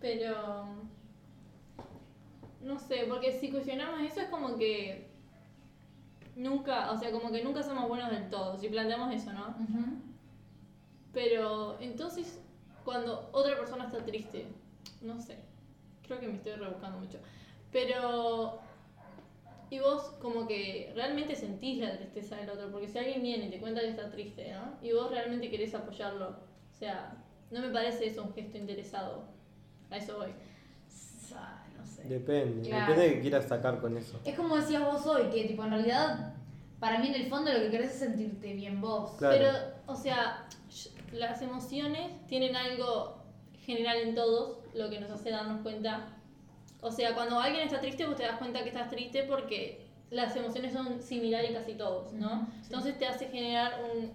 [0.00, 0.66] Pero.
[2.62, 5.06] No sé, porque si cuestionamos eso es como que.
[6.36, 9.48] Nunca, o sea, como que nunca somos buenos del todo, si planteamos eso, ¿no?
[9.50, 9.84] Ujú.
[11.14, 12.38] Pero entonces,
[12.84, 14.44] cuando otra persona está triste,
[15.00, 15.38] no sé,
[16.06, 17.18] creo que me estoy rebuscando mucho,
[17.74, 18.60] pero.
[19.70, 23.50] Y vos como que realmente sentís la tristeza del otro, porque si alguien viene y
[23.50, 24.78] te cuenta que está triste, ¿no?
[24.80, 27.16] Y vos realmente querés apoyarlo, o sea,
[27.50, 29.24] no me parece eso un gesto interesado.
[29.90, 30.28] A eso voy.
[31.76, 32.04] No sé.
[32.04, 32.92] Depende, Claro.
[32.92, 34.20] depende de qué quieras sacar con eso.
[34.24, 36.34] Es como decías vos hoy, que tipo en realidad,
[36.78, 39.16] para mí en el fondo lo que querés es sentirte bien vos.
[39.18, 39.36] Claro.
[39.36, 39.50] Pero,
[39.86, 40.46] o sea,
[41.12, 43.16] las emociones tienen algo
[43.64, 46.13] general en todos, lo que nos hace darnos cuenta
[46.84, 50.36] O sea, cuando alguien está triste, vos te das cuenta que estás triste porque las
[50.36, 52.46] emociones son similares en casi todos, ¿no?
[52.60, 52.60] Sí.
[52.66, 54.12] Entonces te hace generar un,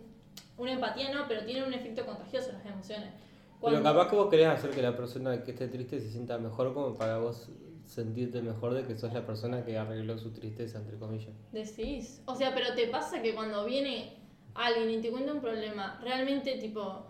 [0.58, 1.27] una empatía, ¿no?
[1.27, 3.10] Pero tiene un efecto contagioso las emociones.
[3.10, 6.38] Pero Cuando- capaz que vos querés hacer que la persona que esté triste se sienta
[6.38, 7.49] mejor como para vos
[7.88, 11.34] sentirte mejor de que sos la persona que arregló su tristeza, entre comillas.
[11.51, 12.21] Decís.
[12.27, 14.13] O sea, pero te pasa que cuando viene
[14.53, 17.08] alguien y te cuenta un problema, realmente, tipo,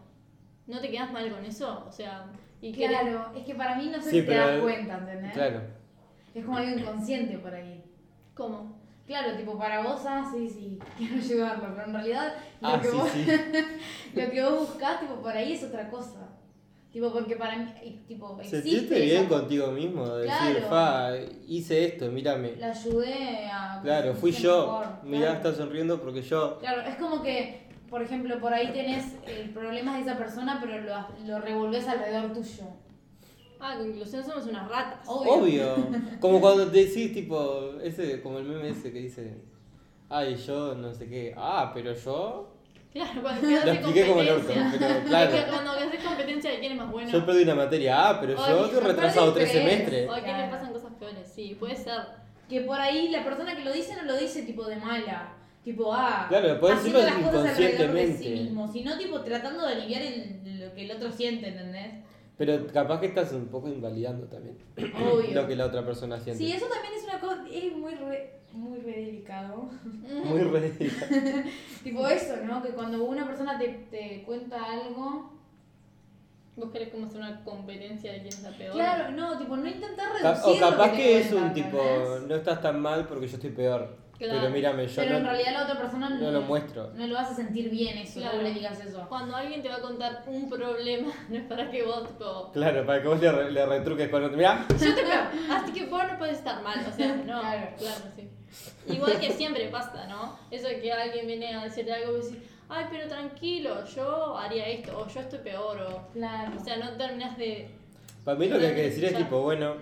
[0.68, 1.84] ¿no te quedas mal con eso?
[1.86, 4.60] O sea, y querés- Claro, es que para mí no sé Sí, si te das
[4.62, 5.34] cuenta, ¿entendés?
[5.34, 5.62] Claro.
[6.36, 7.84] Es como algo inconsciente por ahí.
[8.36, 8.80] ¿Cómo?
[9.08, 12.88] Claro, tipo, para vos, ah, sí, sí, quiero ayudarlo, pero en realidad lo, Ah, que,
[12.90, 13.26] sí, vos, sí.
[14.16, 16.28] lo que vos buscás, tipo, por ahí es otra cosa.
[16.94, 17.66] Tipo, porque para mí,
[18.08, 21.12] tipo, existe Sentiste bien esa- contigo mismo, de decir, fa,
[21.48, 22.56] hice esto, mírame.
[22.58, 23.80] La ayudé a...
[23.84, 24.66] Claro, fui yo.
[24.66, 25.38] mejor, Mirá, claro.
[25.38, 26.58] está sonriendo porque yo.
[26.60, 30.80] Claro, es como que, por ejemplo, por ahí tenés el problema de esa persona, pero
[30.82, 32.64] lo, lo revolvés alrededor tuyo.
[33.60, 35.00] Ah, conclusión, somos unas ratas.
[35.08, 35.34] Obvio.
[35.34, 35.88] Obvio.
[36.22, 39.38] Como cuando te decís, tipo, ese, como el meme ese que dice,
[40.10, 41.34] ay, yo no sé qué.
[41.36, 42.56] Ah, pero yo.
[42.94, 44.80] Claro, cuando quedas Lo de expliqué como el orto, competencia.
[44.80, 45.52] pero Es que claro.
[45.52, 47.10] cuando haces competencia de quién es más bueno.
[47.12, 48.10] Yo perdí una materia.
[48.10, 49.64] Ah, pero Ay, yo estoy retrasado tres tres.
[49.64, 50.10] semestres.
[50.10, 52.00] O a quién le pasan cosas peores, sí, puede ser.
[52.48, 55.34] Que por ahí la persona que lo dice no lo dice tipo de mala.
[55.64, 58.30] Tipo, ah, Claro, haciendo las cosas alrededor de sí inconscientemente.
[58.44, 61.94] mismo, sino tipo tratando de aliviar el- lo que el otro siente, ¿entendés?
[62.38, 64.58] Pero capaz que estás un poco invalidando también
[64.96, 65.34] Obvio.
[65.34, 66.44] lo que la otra persona siente.
[66.44, 69.70] Sí, eso también es una cosa, es muy re, muy re delicado.
[70.26, 70.92] Muy ridículo.
[71.84, 72.64] tipo eso, ¿no?
[72.64, 75.34] Que cuando una persona te, te cuenta algo...
[76.56, 78.74] ¿Vos querés como hacer una competencia de quién es la peor?
[78.74, 81.78] Claro, no, tipo, no intentar reducir O capaz lo que, te es un tipo,
[82.28, 83.96] no estás tan mal porque yo estoy peor.
[84.20, 84.40] Claro.
[84.42, 86.92] Pero mírame, yo Pero en no, realidad la otra persona no lo muestro.
[86.94, 88.36] no lo vas a sentir bien eso, Claro.
[88.38, 89.06] no le digas eso.
[89.08, 92.86] Cuando alguien te va a contar un problema, no es para que vos, tipo, Claro,
[92.86, 94.36] para que vos le, le retruques con otro.
[94.36, 97.68] Mirá, yo te peor, así que vos no puedes estar mal, o sea, no, Claro.
[97.78, 98.30] claro, sí.
[98.94, 100.38] Igual que siempre pasa, ¿no?
[100.52, 104.68] Eso de que alguien viene a decirte algo y decir, ay, pero tranquilo, yo haría
[104.68, 106.52] esto, o yo estoy peor, o, Claro.
[106.60, 107.70] o sea, no terminas de,
[108.26, 109.76] para mí lo que hay que decir es tipo, bueno,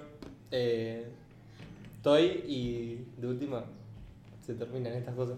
[0.51, 1.07] eh,
[1.95, 3.63] estoy y de última
[4.47, 5.37] se terminan estas cosas.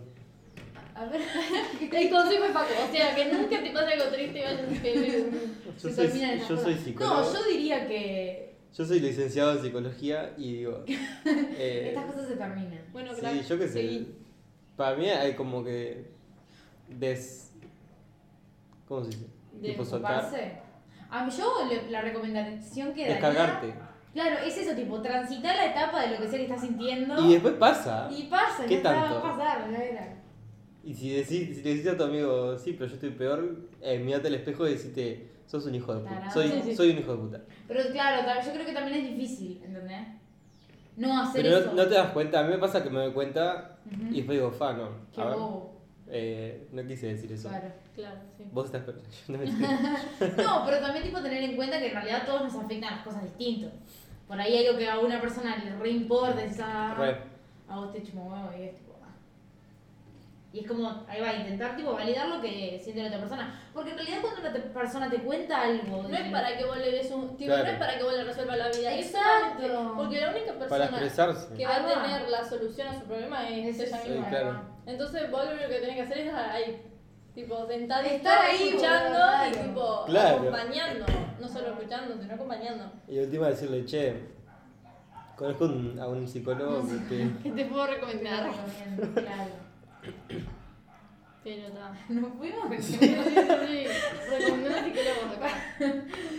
[0.94, 1.22] A ver,
[1.82, 4.82] el consejo es Paco, o sea, que nunca te pase algo triste y vayas a
[4.82, 5.32] pedir
[5.66, 6.62] Yo se soy, terminan yo cosas.
[6.62, 7.16] soy psicólogo.
[7.16, 10.84] No, yo diría que Yo soy licenciado en psicología y digo.
[11.26, 12.82] eh, estas cosas se terminan.
[12.92, 14.06] Bueno, sí, crack, yo qué sé.
[14.76, 16.12] Para mí hay como que.
[16.88, 17.52] Des.
[18.88, 19.26] ¿Cómo se dice?
[19.54, 20.32] De tipo soltar.
[21.10, 23.16] A mí yo la recomendación que daría...
[23.16, 23.74] Descargarte.
[24.22, 27.26] Claro, es eso, tipo, transitar la etapa de lo que sea que estás sintiendo.
[27.26, 28.10] Y después pasa.
[28.12, 29.16] Y pasa, ¿Qué está, tanto?
[29.16, 30.16] va a pasar, ya era.
[30.84, 33.98] Y si, decís, si le decís a tu amigo, sí, pero yo estoy peor, eh,
[34.00, 36.30] mirate al espejo y decite, sos un hijo de puta.
[36.32, 36.76] Soy, Sí, sí.
[36.76, 37.42] soy un hijo de puta.
[37.68, 40.08] Pero claro, yo creo que también es difícil, ¿entendés?
[40.98, 41.68] No hacer Pero eso.
[41.70, 43.78] no, no te das cuenta, a mí me pasa que me doy cuenta
[44.12, 44.90] y después digo, fa, no.
[45.16, 45.76] Qué A ver, bobo.
[46.08, 47.48] eh, no quise decir eso.
[47.48, 47.68] Claro.
[47.96, 48.46] Claro, sí.
[48.54, 48.82] Vos estás
[49.28, 49.46] no me-
[50.44, 53.24] No, pero también tipo tener en cuenta que en realidad todos nos afectan las cosas
[53.24, 53.72] distintas.
[54.30, 56.94] Por ahí hay algo que a una persona le re importa, esa...
[56.94, 57.18] Re.
[57.68, 58.94] a vos te chumo huevo y es tipo...
[59.04, 59.10] ah.
[60.54, 63.60] Y es como, ahí va a intentar tipo validar lo que siente la otra persona.
[63.74, 66.04] Porque en realidad cuando una te- persona te cuenta algo...
[66.04, 67.36] No de- es para que vos le des un.
[67.38, 67.64] Tipo, Claro.
[67.66, 68.94] no es para que vos le resuelvas la vida.
[68.94, 69.62] es Exacto.
[69.68, 71.54] solamente Porque la única Para persona expresarse.
[71.56, 72.04] que va a va.
[72.04, 74.24] tener la solución a su problema es Es ella misma.
[74.26, 74.62] Sí, claro.
[74.86, 76.84] Entonces vos lo único que tenés que hacer es estar ahí.
[77.34, 80.36] Tipo, sentadito, Estar ahí, escuchando boludo, y tipo Claro.
[80.38, 81.06] acompañando.
[81.40, 82.92] No solo escuchando, sino acompañando.
[83.08, 84.14] Y última decirle, che,
[85.38, 88.50] conozco un- a un psicólogo que ¿Qué te puedo recomendar?
[89.14, 89.52] claro.
[91.42, 91.94] Pero está.
[92.10, 92.76] Nos fuimos.
[92.84, 93.86] Sí, sí, sí.
[94.30, 95.64] Recomendando psicólogos acá.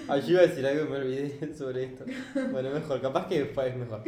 [0.08, 2.04] Ay, yo iba a decir algo y me olvidé sobre esto.
[2.52, 4.02] Bueno, mejor, capaz que fue- es mejor.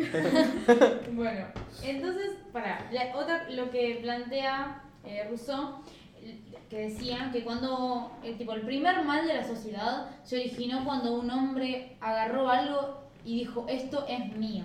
[1.12, 1.46] Bueno,
[1.82, 5.76] entonces, para, la otra, lo que plantea eh, Rousseau,
[6.70, 11.14] que decía que cuando, eh, tipo, el primer mal de la sociedad se originó cuando
[11.14, 14.64] un hombre agarró algo y dijo, esto es mío.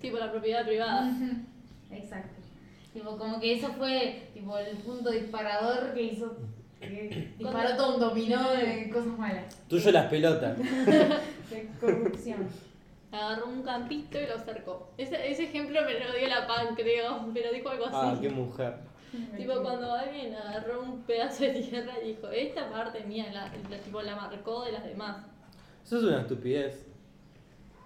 [0.00, 1.10] Tipo la propiedad privada.
[1.90, 2.40] Exacto.
[2.92, 6.36] Tipo, como que eso fue tipo el punto disparador que hizo,
[6.80, 10.56] que disparó todo un dominó de cosas malas, Tuyo las pelotas.
[11.50, 12.48] de corrupción.
[13.12, 14.92] Agarró un campito y lo cercó.
[14.96, 17.28] Ese, ese ejemplo me lo dio la pan, creo.
[17.34, 18.22] Pero dijo algo Ah, así.
[18.22, 18.74] qué mujer.
[19.36, 23.78] Tipo cuando alguien agarró un pedazo de tierra y dijo, esta parte mía, la, la-
[23.82, 25.24] tipo, la marcó de las demás.
[25.84, 26.86] Eso es una estupidez.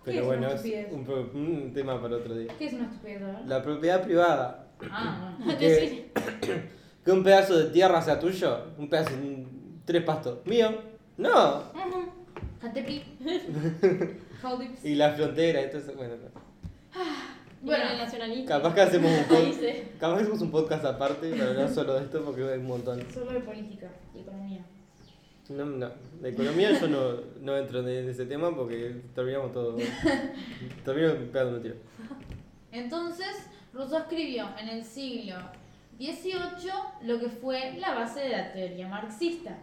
[0.05, 2.53] ¿Qué Pero es bueno, una es un, pro- un tema para otro día.
[2.59, 3.43] ¿Qué es una estupidez, verdad?
[3.47, 4.67] La propiedad privada.
[4.91, 6.69] Ah, Decir, que,
[7.05, 10.41] que un pedazo de tierra sea tuyo, un pedazo, un- tres pastos.
[10.47, 10.69] ¿Mío?
[11.17, 11.63] No.
[11.73, 12.13] bueno.
[14.43, 14.85] How lips.
[14.85, 16.31] Y la frontera, entonces, bueno, no.
[17.65, 18.47] Bueno, el nacionalismo.
[18.47, 21.69] capaz que hacemos un Ahí podcast, se- capaz que hacemos un podcast aparte para hablar
[21.69, 23.03] solo de esto porque hay un montón.
[23.13, 24.65] Solo de política y economía.
[25.51, 29.77] No, no, de economía yo no, no entro en ese tema porque terminamos todo.
[30.85, 31.75] Termino pegando un tiro.
[32.73, 35.37] Entonces, Rousseau escribió en el siglo
[35.99, 36.71] XVIII
[37.03, 39.59] lo que fue la base de la teoría marxista,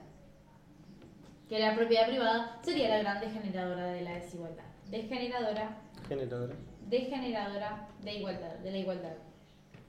[1.49, 4.63] que la propiedad privada sería la gran degeneradora de la desigualdad.
[4.89, 6.55] Degeneradora, Generadora.
[6.91, 9.13] Degeneradora de igualdad, de la igualdad.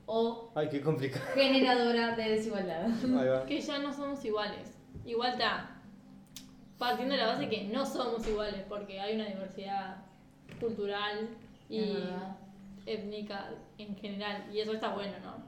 [0.07, 1.25] O Ay, qué complicado.
[1.35, 2.87] generadora de desigualdad.
[2.87, 3.45] Ahí va.
[3.45, 4.73] Que ya no somos iguales.
[5.05, 5.83] Igual está.
[6.79, 10.05] Partiendo de la base que no somos iguales, porque hay una diversidad
[10.61, 11.29] cultural
[11.69, 11.99] y
[12.87, 14.45] étnica en general.
[14.53, 15.43] Y eso está bueno, ¿no?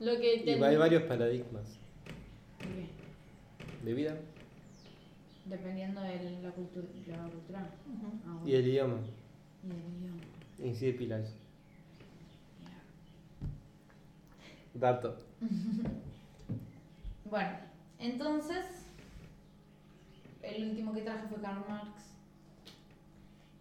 [0.00, 1.78] Lo que Y hay varios paradigmas
[3.84, 4.16] de vida
[5.44, 7.60] Dependiendo de la, cultura la cultura.
[7.86, 8.12] Ujú.
[8.26, 8.48] Ah, bueno.
[8.48, 8.96] y el idioma.
[10.58, 11.34] Y pila eso.
[14.74, 15.16] Dato.
[17.30, 17.56] Bueno,
[17.98, 18.64] entonces,
[20.42, 21.88] el último que traje fue Karl Marx,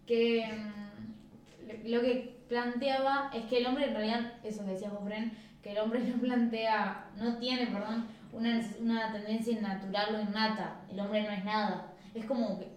[0.06, 5.32] que mm, lo que planteaba es que el hombre en realidad, eso vos, Bren,
[5.64, 11.00] que el hombre no plantea, no tiene, perdón, una, una tendencia natural o innata, el
[11.00, 12.68] hombre no es nada, es como que,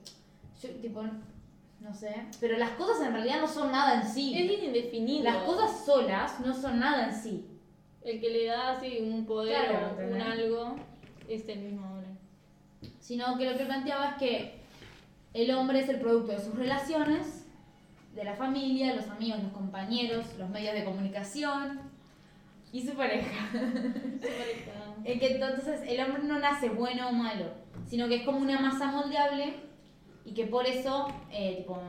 [0.62, 1.02] yo, tipo,
[1.80, 4.34] no sé, pero las cosas en realidad no son nada en sí.
[4.36, 5.24] Es indefinido.
[5.24, 7.46] Las cosas solas no son nada en sí.
[8.02, 10.76] El que le da así un poder Claro, o un algo
[11.28, 12.08] es el mismo hombre.
[13.00, 14.60] sino que lo que planteaba es que
[15.34, 17.44] el hombre es el producto de sus relaciones,
[18.14, 21.80] de la familia, los amigos, los compañeros, los medios de comunicación
[22.72, 23.50] y su pareja.
[25.04, 27.44] El que entonces el hombre no nace bueno o malo,
[27.86, 29.54] sino que es como una masa moldeable
[30.26, 31.80] y que por eso eh, tipo,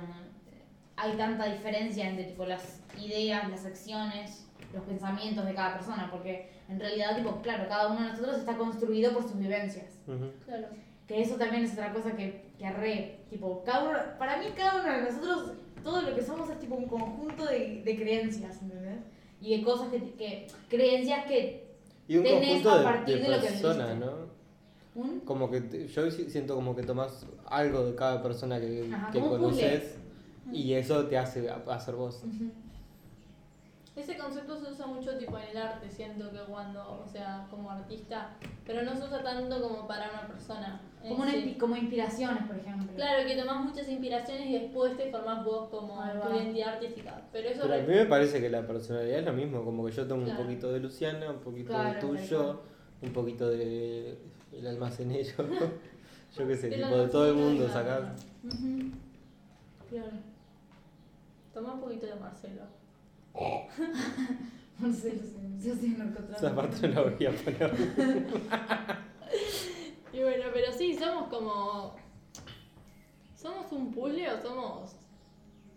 [0.96, 6.50] hay tanta diferencia entre tipo, las ideas, las acciones, los pensamientos de cada persona, porque
[6.70, 10.00] en realidad, tipo, claro, cada uno de nosotros está construido por sus vivencias.
[10.46, 10.68] Claro.
[11.08, 14.82] Que eso también es otra cosa que, que arre, tipo, cada uno, para mí cada
[14.82, 19.00] uno de nosotros, todo lo que somos es tipo un conjunto de, de creencias, ¿entendés?
[19.42, 21.68] Y de cosas que, que creencias que
[22.08, 24.06] Y un Tenés conjunto a de, partir de de lo que personas, viviste.
[24.06, 24.37] ¿no?
[24.98, 28.90] Un Como que te- yo si- siento como que tomas algo de cada persona que,
[28.94, 29.96] Ajá, que conoces
[30.52, 32.22] y eso te hace hacer vos.
[33.96, 37.72] Ese concepto se usa mucho tipo en el arte, siento que cuando, o sea, como
[37.72, 38.30] artista,
[38.64, 40.80] pero no se usa tanto como para una persona.
[41.02, 41.58] como, una sí.
[41.60, 42.88] como inspiraciones, por ejemplo.
[42.96, 47.22] Claro, que tomás muchas inspiraciones y después te formás vos como tu identidad artística.
[47.32, 49.92] Pero eso Pero a mí me parece que la personalidad es lo mismo, como que
[49.92, 50.40] yo tomo Claro.
[50.42, 52.62] un poquito de Luciana, un poquito Claro, de tuyo,
[53.02, 54.16] un poquito de
[54.58, 55.32] el almacenero,
[56.38, 58.26] yo qué sé, tipo de todo el mundo sacás.
[58.44, 58.92] Ujú.
[59.90, 60.12] Claro.
[61.54, 62.64] Tomá un poquito de Marcelo.
[64.80, 65.20] No sé,
[65.60, 66.38] yo soy narcotráfico.
[66.38, 67.74] Esa parte no la voy a poner.
[70.14, 71.96] Y bueno, pero sí, somos como.
[73.36, 74.96] ¿Somos un puzzle o somos.?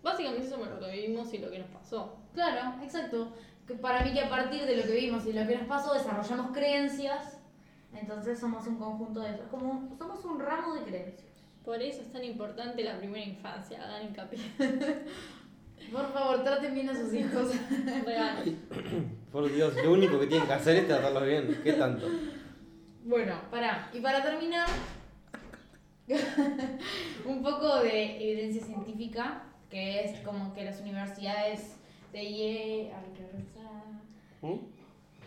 [0.03, 2.17] Básicamente somos lo que vivimos y lo que nos pasó.
[2.35, 3.33] Claro, exacto.
[3.81, 6.53] Para mí que a partir de lo que vimos y lo que nos pasó desarrollamos
[6.53, 7.40] creencias,
[7.95, 9.43] entonces somos un conjunto de eso.
[9.51, 11.31] Como somos un ramo de creencias.
[11.65, 14.41] Por eso es tan importante la primera infancia, hagan hincapié.
[15.93, 17.53] Por favor, traten bien a sus hijos.
[18.07, 18.57] Real.
[19.33, 21.61] Por Dios, lo único que tienen que hacer es tratarlos bien.
[21.63, 22.07] ¿Qué tanto?
[23.05, 24.69] Bueno, para y para terminar,
[27.25, 31.77] un poco de evidencia científica, que es como que las universidades
[32.13, 33.85] de Yale, a ver, qué pensar,
[34.43, 34.59] ¿Mm?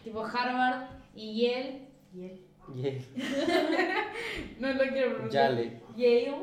[0.04, 2.42] tipo Harvard y Yale, Yale,
[2.76, 3.06] Yay.
[4.60, 5.52] no lo quiero pronunciar.
[5.52, 5.82] Yale.
[5.96, 6.34] Yale,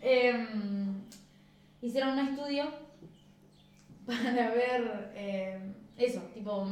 [0.00, 0.94] em,
[1.80, 2.64] hicieron un estudio
[4.06, 6.66] para ver em, eso, tipo,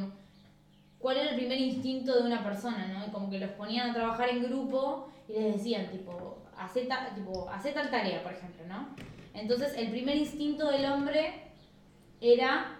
[0.98, 3.06] cuál era el primer instinto de una persona, ¿no?
[3.06, 7.14] Y como que los ponían a trabajar en grupo y les decían, tipo, hacé, ta-
[7.14, 8.88] tipo, hacé tal tarea, por ejemplo, ¿no?
[9.32, 11.34] Entonces, el primer instinto del hombre
[12.20, 12.76] era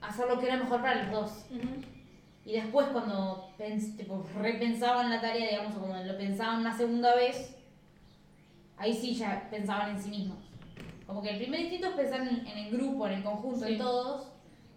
[0.00, 1.46] hacer lo que era mejor para los dos.
[1.50, 1.80] Ujú.
[2.44, 7.14] Y después cuando pens- tipo, repensaban la tarea, digamos, o cuando lo pensaban una segunda
[7.14, 7.54] vez,
[8.76, 10.38] ahí sí ya pensaban en sí mismos.
[11.06, 13.72] Como que el primer instinto es pensar en, en el grupo, en el conjunto, Sí.
[13.72, 14.28] en todos,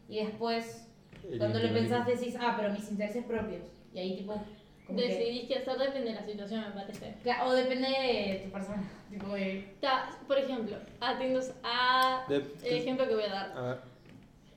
[0.09, 0.87] y después
[1.29, 3.61] El cuando lo pensás decís, ah, pero mis intereses propios.
[3.93, 4.33] Y ahí tipo,
[4.85, 7.15] como que- Decidís qué hacer, depende de la situación, me parece.
[7.23, 9.73] Cla- o depende de tu persona, tipo de...
[9.79, 13.57] Ta- por ejemplo, atentos a De- el ejemplo que voy a dar.
[13.57, 13.92] A ver.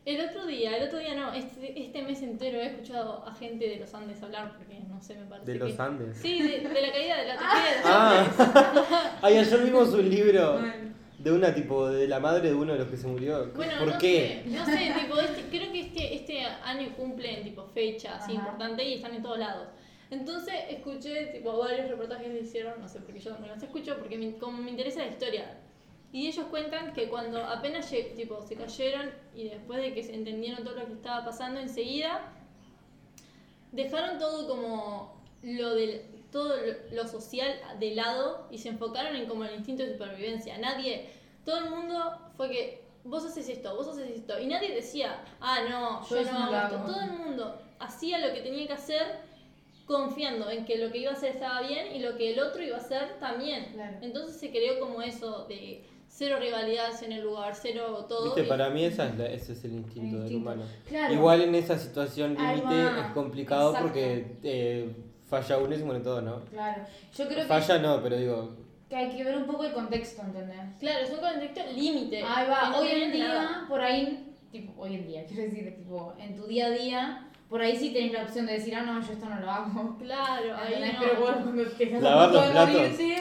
[0.07, 3.69] El otro día, el otro día no, este, este mes entero he escuchado a gente
[3.69, 5.83] de los Andes hablar, porque no sé, me parece De los que...
[5.83, 6.16] Andes.
[6.16, 8.57] Sí, de, de la caída de la tragedia de los Andes.
[8.95, 10.61] Ah, ay, ayer vimos un libro
[11.19, 13.51] de una tipo, de la madre de uno de los que se murió.
[13.57, 14.42] Bueno, ¿Por no qué?
[14.45, 18.85] sé, no sé, tipo, este- creo que este, este año cumplen tipo fecha así importante
[18.85, 19.66] y están en todos lados.
[20.12, 24.16] Entonces escuché tipo varios reportajes que hicieron, no sé porque yo no los escucho, porque
[24.16, 25.59] me- como me interesa la historia.
[26.16, 30.64] Y ellos cuentan que cuando apenas tipo, se cayeron y después de que se entendieron
[30.64, 32.33] todo lo que estaba pasando, enseguida
[33.70, 36.00] dejaron todo como lo del
[36.33, 36.55] todo
[36.92, 40.57] lo, social de lado y se enfocaron en como el instinto de supervivencia.
[40.57, 41.11] Nadie,
[41.44, 45.59] todo el mundo fue que vos haces esto, vos haces esto y nadie decía, ah
[45.68, 46.92] no, Yo no hago esto.
[46.92, 49.20] Todo el mundo hacía lo que tenía que hacer
[49.85, 52.62] confiando en que lo que iba a hacer estaba bien y lo que el otro
[52.62, 53.66] iba a hacer también.
[53.74, 53.98] Claro.
[54.00, 55.85] Entonces se creó como eso de
[56.18, 58.24] cero rivalidades en el lugar, cero todo.
[58.24, 60.50] Viste, y- para mí esa es la- ese es el instinto El del instinto.
[60.50, 60.62] humano.
[60.88, 61.12] Claro.
[61.12, 63.88] Igual en esa situación límite es complicado Exacto.
[63.88, 64.96] porque eh,
[65.29, 66.40] falla uno y se muere todo, ¿no?
[66.46, 66.83] Claro.
[67.16, 68.57] Yo creo que, Falla no, pero digo,
[68.88, 70.59] que hay que ver un poco el contexto, ¿entendés?
[70.79, 72.22] Claro, es un contexto límite.
[72.22, 73.64] Ahí va, no hoy en día, nada.
[73.68, 77.61] por ahí, tipo, hoy en día, quiero decir, tipo, en tu día a día, por
[77.61, 79.96] ahí sí tenés la opción de decir, ah, no, yo esto no lo hago.
[79.98, 81.00] Claro, ahí no.
[81.00, 82.74] Pero bueno, cuando te a Lavar los platos.
[82.74, 83.14] morir, sí.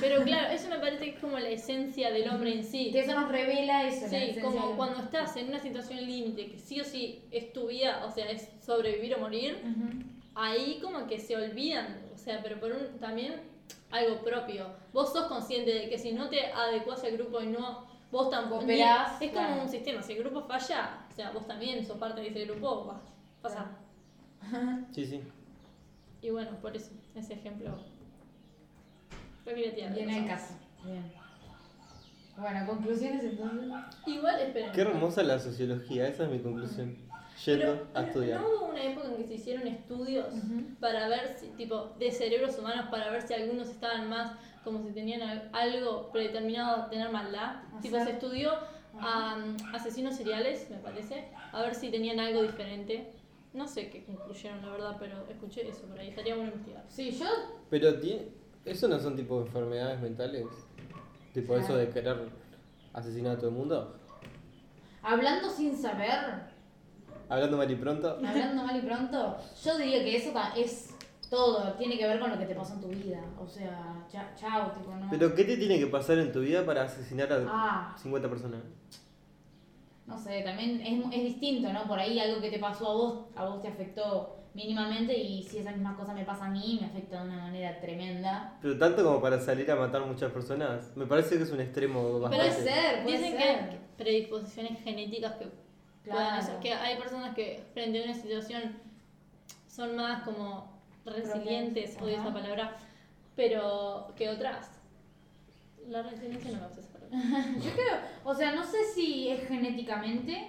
[0.00, 2.90] Pero claro, eso me parece que es como la esencia del hombre en sí.
[2.92, 4.06] Que eso nos revela eso.
[4.08, 7.66] Sí, como del- cuando estás en una situación límite, que sí o sí es tu
[7.68, 9.58] vida, o sea, es sobrevivir o morir,
[10.34, 13.34] ahí como que se olvidan, o sea, pero por un también
[13.90, 14.66] algo propio.
[14.92, 18.60] Vos sos consciente de que si no te adecuás al grupo y no vos tampoco
[18.60, 19.62] Cooperás, es como claro.
[19.62, 22.86] un sistema, si el grupo falla, o sea, vos también sos parte de ese grupo,
[22.86, 23.66] va a pasar.
[24.92, 25.20] sí, sí.
[26.22, 27.70] Y bueno, por eso, ese ejemplo.
[29.54, 30.40] De Viene el cosas.
[30.40, 30.54] caso.
[30.84, 31.12] Bien.
[32.36, 33.68] Bueno, conclusiones entonces.
[34.06, 34.72] Igual, esperen.
[34.72, 36.96] Qué hermosa la sociología, esa es mi conclusión.
[37.44, 38.40] Yendo Pero, a estudiar.
[38.40, 40.74] ¿No hubo una época en que se hicieron estudios Ujú.
[40.80, 44.32] para ver si, tipo, de cerebros humanos, para ver si algunos estaban más,
[44.64, 47.56] como si tenían al- algo predeterminado a tener maldad?
[47.76, 48.52] O Tipo, sea- se estudió
[48.98, 53.12] a um, asesinos seriales, me parece, a ver si tenían algo diferente.
[53.52, 56.08] No sé qué concluyeron, la verdad, pero escuché eso por ahí.
[56.08, 56.84] Estaría bueno investigar.
[56.88, 57.26] Sí, yo.
[57.70, 58.28] Pero tiene,
[58.66, 60.46] eso no son tipo enfermedades mentales.
[61.32, 61.62] Tipo Claro.
[61.62, 62.28] eso de querer
[62.92, 63.96] asesinar a todo el mundo.
[65.02, 66.54] Hablando sin saber,
[67.28, 68.10] Hablando mal y pronto.
[68.10, 70.94] hablando mal y pronto, yo diría que eso es
[71.28, 71.72] todo.
[71.74, 73.20] Tiene que ver con lo que te pasó en tu vida.
[73.40, 75.08] O sea, cha- chao, tipo, no.
[75.10, 78.60] Pero ¿qué te tiene que pasar en tu vida para asesinar a Ah, 50 personas?
[80.06, 81.82] no sé, también es, es distinto, ¿no?
[81.88, 85.58] Por ahí algo que te pasó a vos, a vos te afectó mínimamente y si
[85.58, 88.58] esa misma cosa me pasa a mí, me afecta de una manera tremenda.
[88.62, 90.96] Pero tanto como para salir a matar muchas personas.
[90.96, 92.46] Me parece que es un extremo bastante.
[92.48, 93.38] Puede ser, puede Dicen ser.
[93.38, 96.42] que hay predisposiciones genéticas que puedan Claro.
[96.42, 98.76] eso, que hay personas que frente a una situación
[99.68, 100.72] son más como
[101.04, 102.76] resilientes, odio esa palabra,
[103.36, 104.70] pero que otras.
[105.88, 107.18] La resiliencia no me gusta esa palabra.
[107.64, 110.48] Yo creo, o sea, no sé si es genéticamente.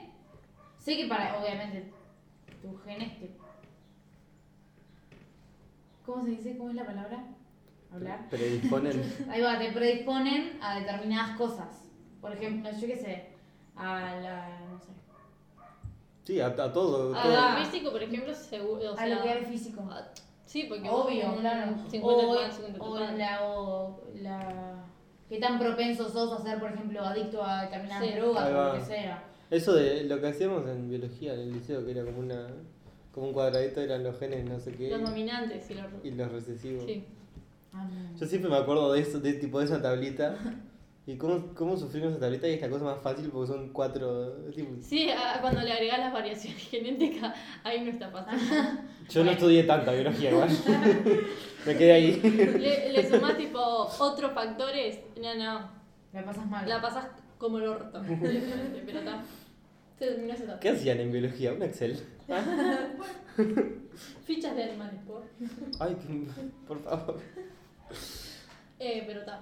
[0.80, 1.91] Sé que para, obviamente,
[2.62, 3.30] tus genes te.
[6.08, 6.58] ¿Cómo se dice?
[6.58, 7.24] ¿Cómo es la palabra?
[7.93, 8.30] Hablar.
[8.30, 9.13] Predisponen.
[9.30, 11.84] Ahí va, te predisponen a determinadas cosas.
[12.22, 13.26] Por ejemplo, yo qué sé,
[13.76, 14.60] a la.
[14.72, 14.88] no sé.
[16.24, 17.13] Sí, a, a todo.
[17.13, 17.52] A todo.
[17.52, 18.91] Lo físico, por ejemplo, seguro.
[18.91, 19.82] O a sea, lo que es físico.
[19.91, 20.10] a-
[20.46, 21.76] Sí, porque Obvio, claro.
[21.89, 24.86] 50 O, tu padre, 50 tu o la, o la.
[25.28, 28.13] ¿Qué tan propenso sos a ser, por ejemplo, adicto a determinadas Sí.
[28.13, 29.24] drogas o lo que sea?
[29.52, 32.48] Eso de lo que hacíamos en biología en el liceo, que era como una
[33.17, 35.86] como un cuadradito, eran los genes no sé qué Los dominantes y los.
[36.03, 36.84] y los recesivos.
[36.86, 37.03] Sí.
[37.73, 37.89] Ah.
[38.15, 40.36] Yo siempre me acuerdo de eso, de tipo de esa tablita.
[41.08, 44.34] Y cómo, cómo sufrimos esa tablita y es la cosa más fácil porque son cuatro.
[44.56, 48.38] tipo, Sí, a- cuando le agregas las variaciones genéticas, ahí no está fácil.
[49.10, 50.49] yo no estudié tanta biología igual.
[51.65, 52.19] me quedé ahí.
[52.60, 55.71] Le, le sumás tipo otros factores, no, no,
[56.13, 56.69] La pasas mal.
[56.69, 57.08] la pasas
[57.39, 57.99] como el orto.
[58.86, 59.23] Pero está.
[59.98, 60.60] Se terminó.
[60.60, 61.54] ¿Qué hacían en biología?
[61.54, 61.98] Un Excel.
[64.26, 65.24] Fichas de animales, por.
[65.80, 66.28] Ay, que-
[66.68, 67.20] por favor.
[68.80, 69.41] Eh, pero está.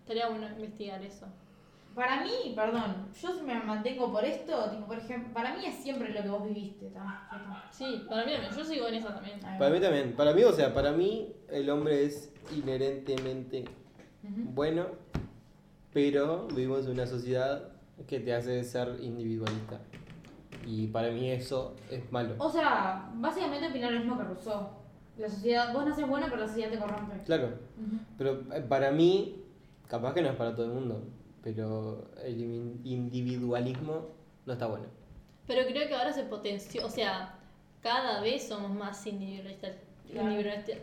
[0.00, 1.26] Estaría bueno investigar eso.
[1.94, 5.74] Para mí, perdón, yo si me mantengo por esto, tipo, por ejemplo, para mí es
[5.82, 7.28] siempre lo que vos viviste, ¿tá?
[7.72, 8.52] Sí, para mí también.
[8.56, 9.40] Yo sigo en esa también.
[9.40, 10.12] Para mí también.
[10.12, 13.64] Para mí, o sea, para mí el hombre es inherentemente
[14.22, 14.86] bueno,
[15.92, 17.72] pero vivimos en una sociedad
[18.06, 19.78] que te hace ser individualista.
[20.66, 22.34] Y para mí eso es malo.
[22.38, 24.68] O sea, básicamente opinar lo mismo que Rousseau.
[25.18, 27.16] La sociedad, vos naces bueno, pero la sociedad te corrompe.
[27.24, 27.50] Claro,
[28.16, 29.42] pero eh, para mí,
[29.88, 31.02] capaz que no es para todo el mundo,
[31.42, 34.06] pero el in- individualismo
[34.46, 34.86] no está bueno.
[35.46, 36.86] Pero creo que ahora se potenció.
[36.86, 37.34] O sea,
[37.82, 39.76] cada vez somos más individualistas.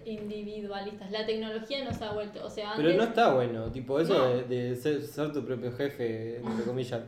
[0.05, 1.11] Individualistas.
[1.11, 3.03] La tecnología nos ha vuelto, o sea, Pero antes...
[3.03, 4.29] no está bueno, tipo eso No.
[4.29, 7.01] de, de ser, ser tu propio jefe, entre comillas,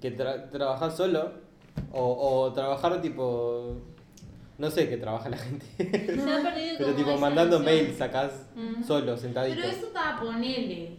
[0.00, 1.32] que tra trabajar solo
[1.92, 3.76] o, o trabajar tipo,
[4.58, 8.46] no sé qué trabaja la gente, Se ha perdido pero como tipo mandando mails sacás
[8.86, 9.60] solo, sentadito.
[9.60, 10.96] Pero eso está ponele.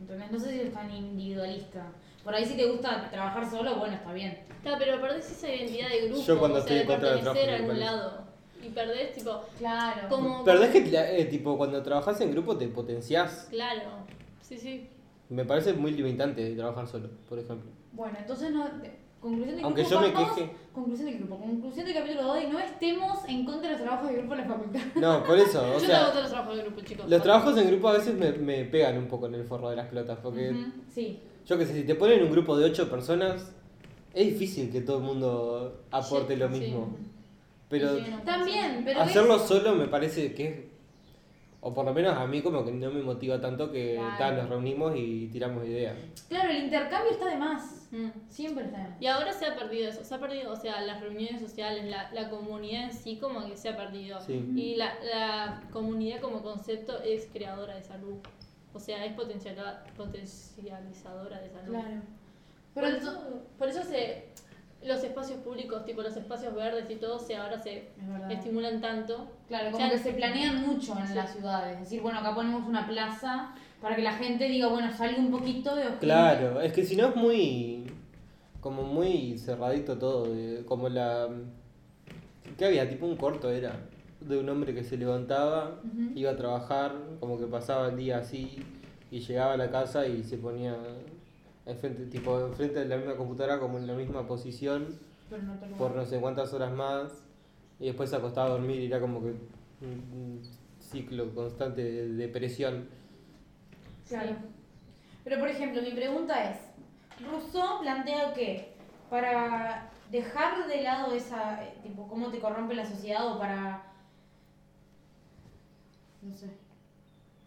[0.00, 0.30] ¿Entendés?
[0.30, 1.92] No sé si es tan individualista.
[2.24, 4.38] Por ahí si te gusta trabajar solo, bueno, está bien.
[4.56, 7.10] Está, pero perdés esa identidad de grupo, Yo cuando o sea, estoy de en contra
[7.10, 8.29] del pertenecer a trabajo algún lado.
[8.62, 10.08] Y perdés, tipo, Claro.
[10.08, 10.44] como...
[10.44, 13.46] Pero es que eh, tipo cuando trabajas en grupo te potenciás.
[13.50, 13.82] Claro,
[14.42, 14.88] sí, sí.
[15.28, 17.70] Me parece muy limitante trabajar solo, por ejemplo.
[17.92, 18.64] Bueno, entonces no.
[18.78, 19.94] de- Conclusión del Aunque grupo.
[19.96, 20.50] yo me vamos- queje.
[20.72, 21.38] Conclusión del grupo.
[21.38, 24.40] Conclusión del capítulo 2 y no estemos en contra de los trabajos de grupo en
[24.40, 24.80] la facultad.
[24.96, 27.10] No, por eso, o Yo te sea, gusta los trabajos de grupo, chicos.
[27.10, 29.76] los trabajos en grupo a veces me, me pegan un poco en el forro de
[29.76, 30.56] las pelotas, porque
[30.88, 31.20] Sí.
[31.46, 33.52] yo que sé, si te ponen un grupo de ocho personas,
[34.14, 36.96] es difícil que todo el mundo aporte Sí, lo mismo.
[36.98, 37.06] Sí,
[37.70, 39.00] no También, pero.
[39.02, 40.56] hacerlo es- solo me parece que es,
[41.62, 44.16] o por lo menos a mí como que no me motiva tanto que Claro.
[44.18, 45.94] ta, nos reunimos y tiramos ideas.
[46.28, 47.86] Claro, el intercambio está de más.
[47.92, 48.08] Mm.
[48.30, 49.02] Siempre está de más.
[49.02, 52.10] Y ahora se ha perdido eso, se ha perdido, o sea, las reuniones sociales, la,
[52.12, 54.20] la comunidad en sí como que se ha perdido.
[54.22, 54.42] Sí.
[54.56, 58.16] Y la, la comunidad como concepto es creadora de salud.
[58.72, 59.12] O sea, es
[59.96, 61.70] potencializadora de salud.
[61.72, 62.02] Claro.
[62.74, 64.24] Por eso, por eso se,
[64.82, 67.88] los espacios públicos, tipo los espacios verdes y todo, se ahora se
[68.28, 69.28] Es estimulan tanto.
[69.48, 71.14] Claro, O como sea, que se planean mucho en sí.
[71.14, 71.74] las ciudades.
[71.74, 75.30] Es decir, bueno, acá ponemos una plaza para que la gente diga, bueno, salga un
[75.30, 75.98] poquito de gente.
[76.00, 77.84] Claro, es que si no es muy.
[78.60, 80.32] como muy cerradito todo.
[80.32, 81.28] de- como la.
[82.58, 82.88] ¿Qué había?
[82.88, 83.80] Tipo un corto era.
[84.20, 85.80] De un hombre que se levantaba,
[86.14, 88.58] iba a trabajar, como que pasaba el día así,
[89.10, 90.76] y llegaba a la casa y se ponía
[91.70, 94.98] enfrente, tipo, enfrente de la misma computadora, como en la misma posición,
[95.28, 97.24] Pero no por no sé cuántas horas más,
[97.78, 99.34] y después se acostaba a dormir y era como que
[99.82, 100.42] un,
[100.80, 102.88] ciclo constante de depresión.
[104.08, 104.36] Claro.
[105.22, 106.58] Pero por ejemplo, mi pregunta es,
[107.24, 108.74] Rousseau plantea que
[109.08, 113.84] para dejar de lado esa, tipo, cómo te corrompe la sociedad o para,
[116.22, 116.48] no sé,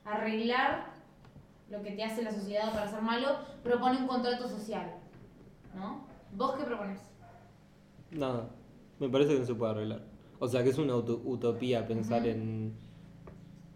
[0.05, 0.92] arreglar
[1.70, 3.28] lo que te hace la sociedad para ser malo,
[3.64, 4.93] propone un contrato social,
[5.76, 6.05] ¿no?
[6.36, 6.99] ¿Vos qué propones?
[8.11, 8.49] Nada,
[8.99, 10.01] me parece que no se puede arreglar.
[10.39, 12.74] O sea, que es una uto- utopía pensar en,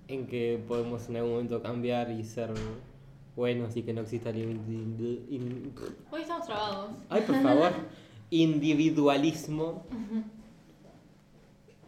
[0.08, 2.52] en que podemos en algún momento cambiar y ser
[3.36, 5.74] buenos y que no exista el in-
[6.12, 6.92] Hoy estamos trabados.
[7.10, 7.72] Ay, por favor.
[8.30, 9.84] Individualismo.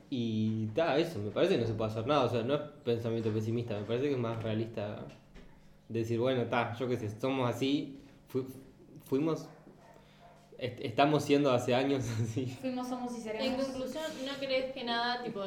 [0.09, 2.25] Y ta, eso, me parece que no se puede hacer nada.
[2.25, 5.05] O sea, no es pensamiento pesimista, me parece que es más realista
[5.89, 8.45] decir, bueno, ta, yo qué sé, somos así, fu-
[9.05, 9.47] fuimos,
[10.57, 12.45] est- estamos siendo hace años así.
[12.61, 13.65] Fuimos, somos y En seremos.
[13.65, 15.41] conclusión, ¿no crees que nada tipo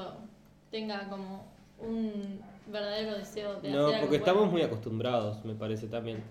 [0.71, 1.45] tenga como
[1.79, 4.53] un verdadero deseo de No, hacer porque estamos bueno?
[4.53, 6.23] muy acostumbrados, me parece también.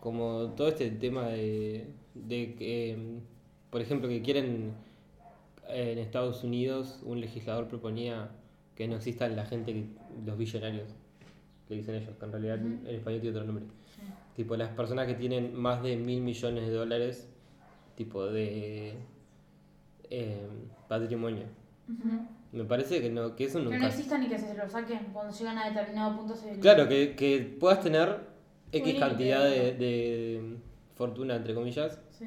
[0.00, 4.72] Como todo este tema de, de que, mm, por ejemplo, que quieren
[5.68, 8.30] eh, en Estados Unidos, un legislador proponía
[8.74, 9.86] que no existan la gente, que-
[10.26, 10.88] los billonarios,
[11.72, 12.88] que dicen ellos, que en realidad Ujú.
[12.88, 13.64] en español tiene otro nombre.
[14.36, 17.28] Tipo, las personas que tienen más de mil millones de dólares,
[17.96, 18.94] tipo de
[20.10, 20.46] eh,
[20.88, 21.44] patrimonio.
[21.88, 22.26] Ujú.
[22.52, 23.78] Me parece que no, que eso Que nunca.
[23.78, 26.34] no existan y que se lo saquen cuando llegan a determinado punto.
[26.34, 28.20] Se Claro, que, que puedas tener
[28.72, 30.56] X cantidad de, de
[30.94, 32.26] fortuna, entre comillas, Sí,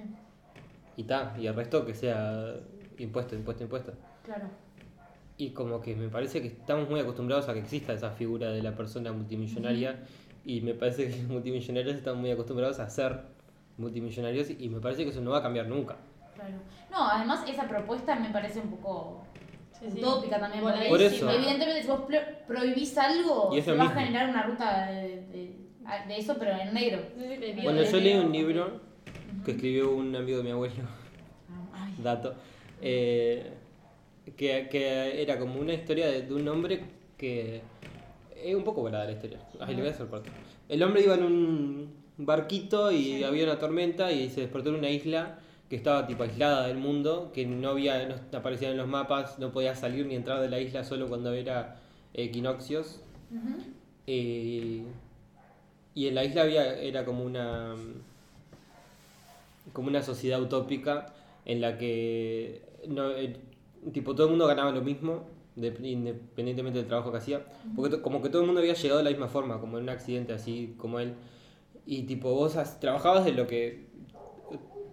[0.97, 2.55] y ta, y el resto que sea
[2.97, 3.93] impuesto, impuesto, impuesto.
[4.23, 4.45] claro.
[5.37, 8.61] Y como que me parece que estamos muy acostumbrados a que exista esa figura de
[8.63, 9.99] la persona multimillonaria,
[10.45, 13.19] y me parece que los multimillonarios están muy acostumbrados a ser
[13.77, 15.97] multimillonarios, y me parece que eso no va a cambiar nunca.
[16.35, 16.55] Claro.
[16.89, 19.23] No, además esa propuesta me parece un poco
[19.77, 19.97] Sí, sí.
[19.99, 20.63] utópica también.
[20.63, 21.29] Por eso.
[21.29, 22.17] Evidentemente, si vos pro-
[22.47, 25.55] prohibís algo, se va a generar una ruta de, de-
[26.07, 26.99] de eso, pero en negro.
[27.17, 28.79] Sí, Bueno, yo leí un libro
[29.43, 30.75] que escribió un amigo de mi abuelo,
[31.73, 32.35] Ay, dato,
[32.81, 33.53] eh,
[34.37, 36.81] que, que era como una historia de, de un hombre
[37.17, 37.61] que
[38.43, 39.39] es un poco volada la historia.
[39.59, 40.29] Ay, le voy a hacer corto.
[40.69, 43.23] El hombre iba en un barquito y Sí.
[43.23, 47.31] había una tormenta y se despertó en una isla que estaba tipo aislada del mundo,
[47.33, 50.59] que no había, no aparecían en los mapas, no podía salir ni entrar de la
[50.59, 51.77] isla solo cuando era
[52.13, 53.01] equinoccios.
[54.07, 54.83] Eh,
[55.95, 57.75] y en la isla había, era como una
[59.73, 61.13] como una sociedad utópica
[61.45, 63.35] en la que no, eh,
[63.91, 65.23] tipo todo el mundo ganaba lo mismo
[65.55, 68.97] de- independientemente del trabajo que hacía porque to- como que todo el mundo había llegado
[68.97, 71.13] de la misma forma como en un accidente así como él
[71.85, 73.87] y tipo vos has- trabajabas de lo que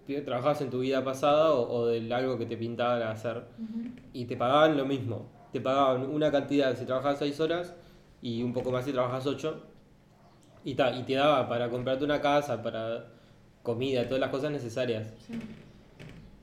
[0.07, 3.89] eh, trabajabas en tu vida pasada o, o de algo que te pintaba hacer Ujú.
[4.13, 5.29] y te pagaban lo mismo.
[5.53, 7.73] te pagaban una cantidad si trabajabas 6 horas
[8.21, 9.61] y un poco más si trabajas 8.
[10.65, 13.07] Y, ta, y te daba para comprarte una casa, para
[13.63, 15.13] comida, todas las cosas necesarias.
[15.27, 15.33] Sí.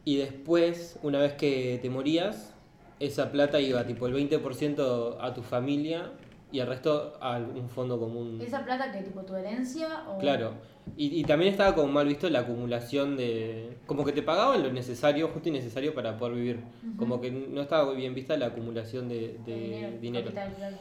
[0.04, 2.54] Y después, una vez que te morías,
[2.98, 6.12] esa plata iba tipo el 20% a tu familia
[6.52, 8.40] y el resto a un fondo común.
[8.40, 10.18] ¿Esa plata que tipo tu herencia o...?
[10.18, 10.52] Claro.
[10.96, 13.76] Y, y también estaba como mal visto la acumulación de...
[13.86, 16.60] Como que te pagaban lo necesario, justo y necesario para poder vivir.
[16.96, 19.52] Como que no estaba muy bien vista la acumulación de, de
[19.92, 20.24] De dinero.
[20.24, 20.76] capital, claro.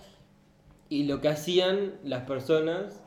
[0.88, 3.00] Y lo que hacían las personas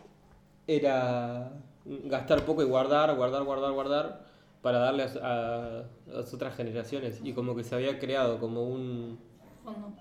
[0.68, 1.52] era
[1.84, 4.31] gastar poco y guardar, guardar, guardar, guardar
[4.62, 7.20] para darle a, a- a las otras generaciones.
[7.22, 9.18] Y como que se había creado como un...
[9.64, 9.92] Fondo.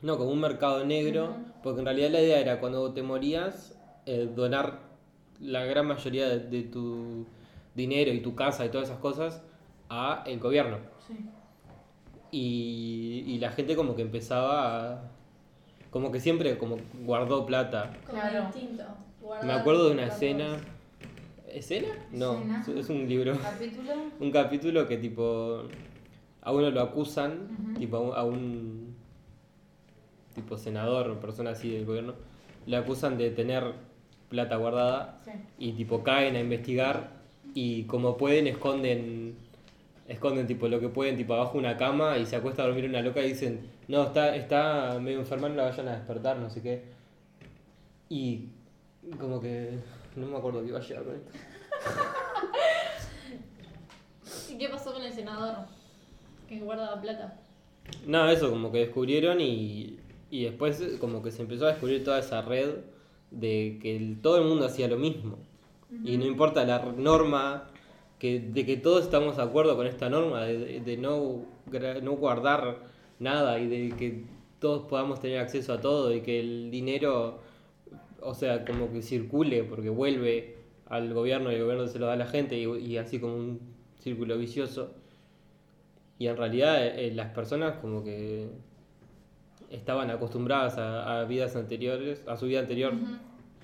[0.00, 3.76] No, como un mercado negro, porque en realidad la idea era cuando te morías,
[4.06, 4.78] eh, donar
[5.40, 7.26] la gran mayoría de, de tu
[7.74, 9.42] dinero y tu casa y todas esas cosas
[9.88, 10.78] a el gobierno.
[11.06, 11.16] Sí.
[12.30, 15.00] Y, y la gente como que empezaba a...
[15.90, 17.90] Como que siempre como guardó plata.
[18.06, 18.48] Como Claro.
[19.42, 20.56] Me acuerdo de una escena...
[21.52, 21.88] ¿Escena?
[22.12, 22.64] No, Escena.
[22.80, 23.36] es- un libro.
[23.40, 23.92] Capítulo.
[24.20, 25.62] Un capítulo que tipo...
[26.42, 28.94] A uno lo acusan, tipo a un, a un
[30.34, 32.14] tipo senador o persona así del gobierno,
[32.66, 33.74] le acusan de tener
[34.30, 35.32] plata guardada Sí.
[35.58, 37.10] y tipo caen a investigar
[37.54, 39.36] y como pueden esconden
[40.06, 42.84] esconden tipo lo que pueden tipo abajo de una cama y se acuesta a dormir
[42.86, 46.48] una loca y dicen no está está medio enferma no la vayan a despertar no
[46.50, 46.84] sé qué
[48.08, 48.48] y
[49.18, 49.78] como que
[50.18, 51.30] no me acuerdo qué iba a llegar con esto
[54.50, 55.54] ¿Y qué pasó con el senador?
[56.48, 57.38] Que guardaba plata.
[58.06, 59.98] No, eso, como que descubrieron y,
[60.30, 62.70] y después eh, como que se empezó a descubrir toda esa red
[63.30, 65.38] de que el- todo el mundo hacía lo mismo.
[66.04, 67.70] Y no importa la norma,
[68.18, 71.44] que, de que todos estamos de acuerdo con esta norma, de, de- no,
[72.02, 72.78] no guardar
[73.18, 74.24] nada y de que
[74.58, 77.40] todos podamos tener acceso a todo y que el dinero,
[78.20, 80.56] o sea, como que circule porque vuelve
[80.86, 83.34] al gobierno y el gobierno se lo da a la gente y, y así como
[83.36, 83.60] un
[83.98, 84.92] círculo vicioso.
[86.18, 88.48] Y en realidad eh, las personas como que
[89.70, 92.92] estaban acostumbradas a, a vidas anteriores, a su vida anterior,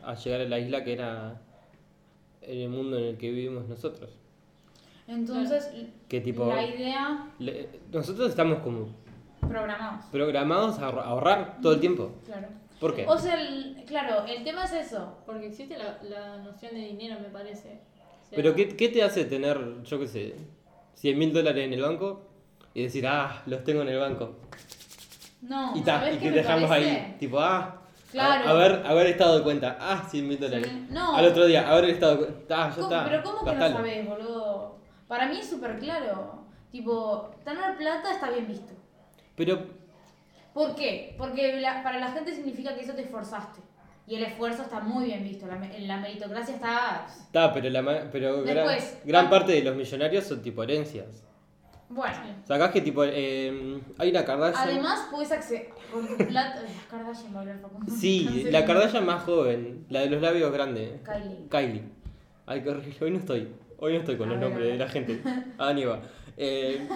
[0.03, 1.41] a llegar a la isla que era
[2.43, 4.11] en el mundo en el que vivimos nosotros.
[5.07, 5.69] Entonces,
[6.09, 8.89] Que tipo, la idea, le- nosotros estamos como
[9.41, 10.05] programamos.
[10.07, 12.13] programados a ahor- ahorrar todo el tiempo.
[12.25, 12.49] Claro.
[12.85, 13.07] ¿Por qué?
[13.09, 15.17] O sea, el- claro, el tema es eso.
[15.25, 17.81] Porque existe la, la noción de dinero, me parece.
[18.23, 20.35] O sea, Pero ¿qué, qué te hace tener, yo qué sé,
[20.93, 22.29] 100 mil dólares en el banco
[22.75, 24.37] y decir, ah, los tengo en el banco?
[25.41, 26.91] No, y ta, ¿sabes y qué que dejamos parece?
[26.91, 27.81] ahí, tipo, ah,
[28.13, 28.51] Claro.
[28.51, 30.71] haber, haber estado de cuenta, ah, 100 mil dólares.
[30.91, 31.17] No.
[31.17, 33.05] Al otro día, haber estado de cuenta, ah, ya ¿Cómo- está.
[33.07, 34.79] Pero ¿cómo que no sabes, boludo?
[35.09, 36.45] Para mí es súper claro.
[36.71, 38.75] Tipo, tener plata está bien visto.
[39.37, 39.59] Pero
[40.55, 41.15] ¿Por qué?
[41.19, 43.61] Porque la- para la gente significa que eso te esforzaste.
[44.07, 45.47] Y el esfuerzo está muy bien visto.
[45.47, 47.07] La, la meritocracia está...
[47.09, 49.31] Está, pero, la, ma- pero gran, Después, gran ah.
[49.31, 51.25] parte de los millonarios son tipo herencias.
[51.89, 52.17] Bueno.
[52.47, 54.69] Sacás que tipo, eh, hay una Kardashian.
[54.69, 56.63] Además, puedes acceder con tu plata...
[56.67, 57.93] Ay, Kardashian va a hablar Facundo.
[57.95, 61.01] sí, la Kardashian más joven, la de los labios grandes.
[61.03, 61.49] Kylie.
[61.49, 61.83] Kylie.
[62.47, 63.49] Ay, qué horrible, hoy no estoy.
[63.79, 65.23] Hoy no estoy con A los ver, nombres de la gente.
[65.59, 66.01] Ah, ni va.
[66.37, 66.87] Eh,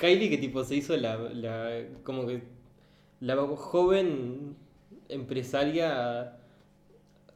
[0.00, 2.42] Kylie que tipo se hizo la, la como que
[3.20, 4.56] la joven
[5.08, 6.36] empresaria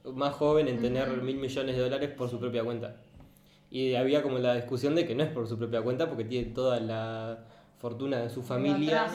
[0.04, 2.96] más joven en tener mil millones de dólares por su propia cuenta.
[3.70, 6.50] Y había como la discusión de que no es por su propia cuenta porque tiene
[6.52, 7.38] toda la
[7.78, 9.06] fortuna de su familia.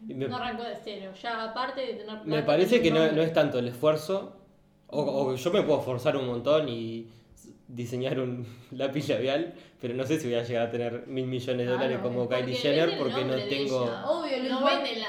[0.00, 1.12] Me, No arrancó de cero.
[1.20, 2.24] Ya aparte de tener plata.
[2.24, 4.36] me parece que no, no es tanto el esfuerzo,
[4.88, 7.08] o, o yo me puedo forzar un montón y
[7.68, 11.58] diseñar un lápiz labial, pero no sé si voy a llegar a tener mil millones
[11.58, 13.84] de Claro, dólares como Kylie Jenner porque no tengo...
[13.84, 14.06] ella.
[14.10, 15.08] Obvio, lo no impor- vende la.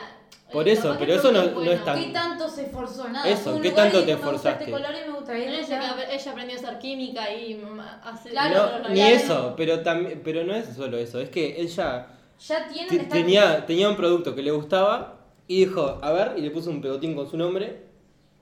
[0.52, 1.72] Por eso, pero eso no- porque no bueno.
[1.74, 3.10] es tan- ¿Qué tanto se esforzó?
[3.10, 3.28] Nada.
[3.28, 4.64] Eso, ¿qué tanto te gusta esforzaste?
[4.64, 8.30] Este color y me gusta este, que ella aprendió a hacer química y mm, hace.
[8.30, 12.08] Claro, No, ni eso, pero, también pero no es solo eso, es que ella
[12.40, 15.18] Ya esta- tenía, tenía un producto que le gustaba
[15.48, 17.82] y dijo, a ver, y le puso un pegotín con su nombre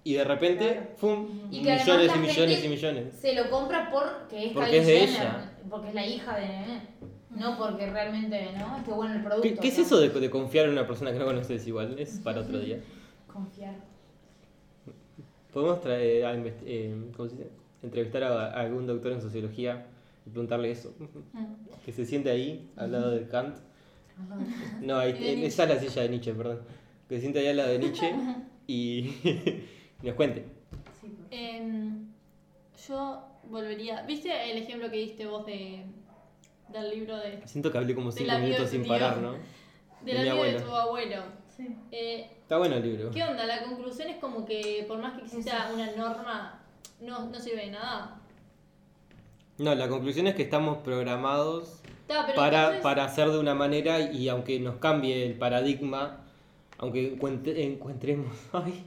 [0.03, 0.87] y de repente, Claro.
[0.97, 1.27] ¡fum!
[1.49, 3.15] Y millones y millones y millones.
[3.19, 5.51] Se lo compra porque es Porque Kylie es de Jenner, ella.
[5.71, 6.81] Porque es la hija de.
[7.35, 8.77] No porque realmente, ¿no?
[8.77, 9.47] Esté bueno el producto.
[9.47, 11.99] ¿Qué, qué es eso de, de confiar en una persona que no conoces igual?
[11.99, 12.79] Es para otro día.
[13.27, 13.75] Confiar.
[15.51, 17.49] Podemos traer, a eh, ¿cómo se dice?
[17.85, 19.85] entrevistar a, a algún doctor en sociología
[20.25, 20.93] y preguntarle eso.
[20.99, 21.85] Mm.
[21.85, 23.57] Que se siente ahí, al lado de Kant.
[24.81, 26.61] No, ahí, esa es la silla de Nietzsche, perdón.
[27.09, 28.15] Que se siente ahí al lado de Nietzsche
[28.67, 29.13] y
[30.01, 30.45] nos cuente.
[31.01, 31.27] Sí, pues.
[31.31, 32.07] Em,
[32.87, 34.03] yo volvería.
[34.03, 35.83] ¿Viste el ejemplo que diste vos de
[36.69, 39.17] del libro de Siento que hablé como De cinco la vida minutos de sin parar.
[39.17, 39.31] ¿no?
[39.31, 41.23] del De mi amigo de tu abuelo?
[41.55, 41.67] Sí.
[41.91, 43.11] Eh, Está bueno el libro.
[43.11, 43.45] ¿Qué onda?
[43.45, 46.59] La conclusión es como que por más que exista una norma,
[47.01, 48.19] no, no sirve de nada.
[49.57, 53.99] No, la conclusión es que estamos programados Ta, para, entonces- para hacer de una manera
[54.11, 56.19] y aunque nos cambie el paradigma,
[56.77, 58.83] aunque encuentre- encuentremos, ay,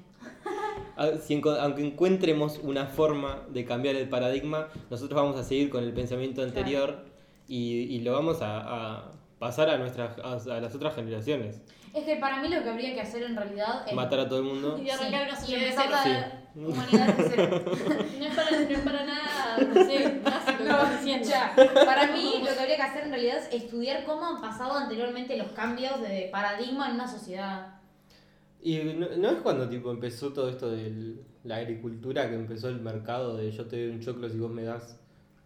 [1.26, 5.82] si enco- aunque encuentremos una forma de cambiar el paradigma, nosotros vamos a seguir con
[5.84, 7.06] el pensamiento anterior
[7.48, 11.62] y, y lo vamos a, a pasar a nuestras a, a las otras generaciones.
[11.94, 13.94] Es que para mí lo que habría que hacer en realidad es.
[13.94, 14.78] Matar a todo el mundo.
[14.78, 16.26] Y arrancar una sociedad de empezar cero.
[16.54, 17.64] la humanidad de cero.
[18.18, 21.28] No es para, no es para nada, no sé, básico lo diciendo.
[21.28, 21.54] ya.
[21.74, 25.36] Para mí lo que habría que hacer en realidad es estudiar cómo han pasado anteriormente
[25.36, 27.80] los cambios de paradigma en una sociedad.
[28.60, 32.80] Y no, no es cuando tipo empezó todo esto de la agricultura que empezó el
[32.80, 34.98] mercado de yo te doy un choclo si vos me das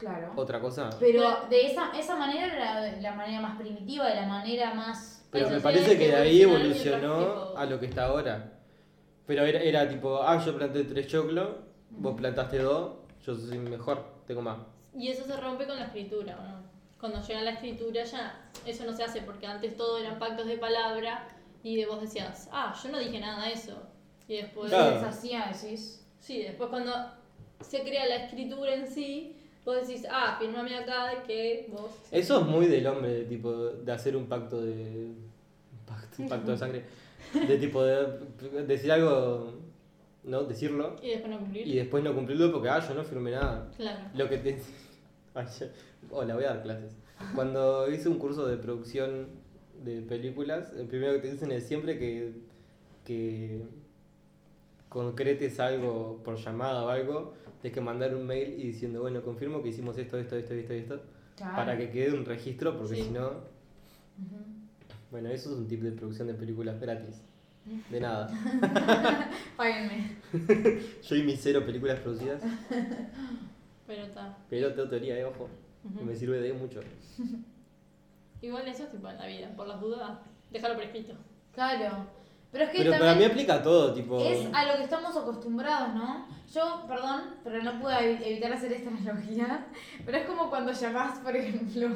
[0.02, 0.32] Claro.
[0.34, 0.90] otra cosa.
[0.98, 5.24] Pero de esa, esa manera era la manera más primitiva, de la manera más...
[5.30, 8.52] Pero me parece que de ahí evolucionó a lo que está ahora.
[9.26, 11.50] Pero era, era tipo, ah, yo planté tres choclos,
[11.90, 14.58] vos plantaste dos, yo soy mejor, tengo más.
[14.94, 16.62] Y eso se rompe con la escritura, ¿o no?
[16.98, 20.56] Cuando llega la escritura ya eso no se hace porque antes todo eran pactos de
[20.58, 21.28] palabra
[21.62, 23.80] y de vos decías, ah, yo no dije nada de eso.
[24.28, 24.94] Y después, Se Claro.
[24.96, 26.04] deshacía, decís.
[26.18, 26.92] sí, después cuando
[27.60, 31.90] se crea la escritura en sí, vos decís, ah, firmame acá de que vos...
[32.10, 34.72] Eso es muy del hombre, de tipo, de hacer un pacto de.
[34.72, 36.84] un pacto, pacto de sangre.
[37.46, 39.54] De tipo, de decir algo,
[40.24, 40.42] ¿no?
[40.44, 40.96] Decirlo.
[41.02, 41.66] Y después no cumplir.
[41.66, 43.70] Y después no cumplirlo porque, ah, yo no firmé nada.
[43.76, 44.00] Claro.
[44.14, 44.58] Lo que te.
[46.10, 46.92] Hola, voy a dar clases.
[47.34, 49.28] Cuando hice un curso de producción
[49.82, 52.32] de películas, el primero que te dicen es siempre que,
[53.04, 53.62] que
[54.88, 59.62] concretes algo por llamada o algo, tienes que mandar un mail y diciendo, bueno, confirmo
[59.62, 61.00] que hicimos esto, esto, esto, esto, esto,
[61.36, 61.56] Claro.
[61.56, 63.02] para que quede un registro, porque Sí.
[63.04, 63.30] si no.
[65.10, 67.22] Bueno, eso es un tip de producción de películas gratis.
[67.90, 68.28] De nada.
[69.56, 70.16] Páguenme.
[71.02, 72.42] Yo y mis cero películas producidas,
[73.86, 74.36] Pero está.
[74.50, 75.48] pero tengo teoría, eh, ojo,
[75.82, 76.04] que Ujú.
[76.04, 76.80] me sirve de mucho.
[78.42, 80.18] Igual eso es tipo en la vida, por las dudas,
[80.50, 81.12] déjalo por escrito.
[81.54, 82.06] Claro.
[82.52, 84.20] Pero es que Pero para mí aplica a todo, tipo.
[84.20, 86.26] es a lo que estamos acostumbrados, ¿no?
[86.52, 89.66] Yo, perdón, pero no puedo evi- evitar hacer esta analogía,
[90.04, 91.88] pero es como cuando llamás, por ejemplo,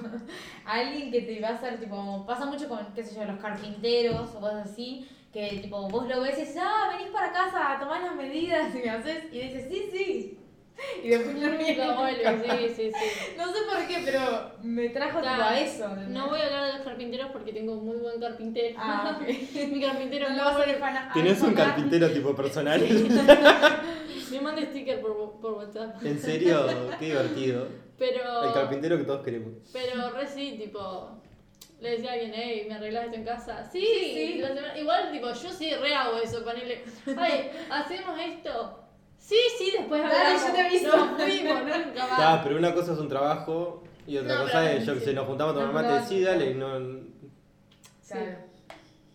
[0.65, 3.39] a alguien que te va a hacer, tipo, pasa mucho con, qué sé yo, los
[3.39, 7.77] carpinteros o cosas así, que tipo, vos lo ves y dices, ah, venís para casa,
[7.79, 10.39] tomás las medidas y me haces, y dices, sí, sí.
[11.03, 11.87] Y después no viene.
[11.87, 13.35] Lo vuelve, sí, sí, sí.
[13.37, 15.89] No sé por qué, pero me trajo tipo, a eso.
[16.09, 18.77] No voy a hablar de los carpinteros porque tengo un muy buen carpintero.
[18.79, 19.19] Ah.
[19.55, 22.81] Mi carpintero No no lo vas a refana- a Tenés un carpintero tipo personal.
[24.31, 26.05] Me manda sticker por, por WhatsApp.
[26.05, 26.67] En serio,
[26.99, 27.69] qué divertido.
[27.99, 28.45] Pero.
[28.45, 29.53] El carpintero que todos queremos.
[29.73, 31.23] Pero re sí, tipo.
[31.81, 33.63] Le decía a alguien, hey, ¿me arreglas esto en casa?
[33.71, 34.43] Sí, Sí,
[34.81, 36.83] igual, tipo, yo sí re hago eso, ponele.
[37.19, 38.86] Ay, ¿hacemos esto?
[39.19, 40.47] Sí, sí, después Dale, hablamos.
[40.47, 40.97] yo te aviso.
[40.97, 42.19] Nos fuimos, nunca más.
[42.21, 45.01] Ah, pero una cosa es un trabajo y otra No, cosa pero- es, yo que
[45.01, 46.27] sé, nos juntamos a tomar No, mate, no, sí, no.
[46.29, 46.69] dale, no...
[48.09, 48.37] Claro.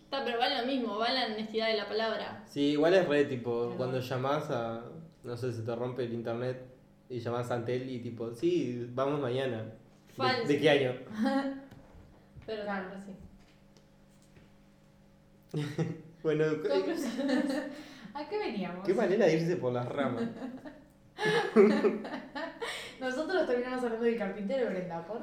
[0.04, 2.44] Está, pero va en lo mismo, va la honestidad de la palabra.
[2.46, 4.82] Sí, igual es re, tipo, cuando llamás a,
[5.24, 6.66] no sé, se te rompe el internet
[7.08, 9.62] y llamás a Antel y tipo, sí, vamos mañana.
[9.62, 9.72] ¿De,
[10.14, 10.46] Falso.
[10.48, 10.92] de qué año?
[12.44, 12.88] Pero Claro.
[12.90, 13.12] claro, sí.
[16.22, 16.44] Bueno,
[18.14, 18.86] ¿A qué veníamos?
[18.86, 20.24] qué manera de irse por las ramas.
[23.00, 25.22] Nosotros terminamos hablando del carpintero, Brenda, por.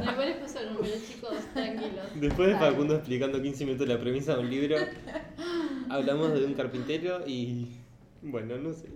[0.00, 2.06] Después les paso el número, chicos, tranquilos.
[2.14, 2.70] Después de Dale.
[2.70, 4.76] Facundo explicando 15 minutos la premisa de un libro,
[5.88, 7.68] hablamos de un carpintero y...
[8.20, 8.88] Bueno, no sé.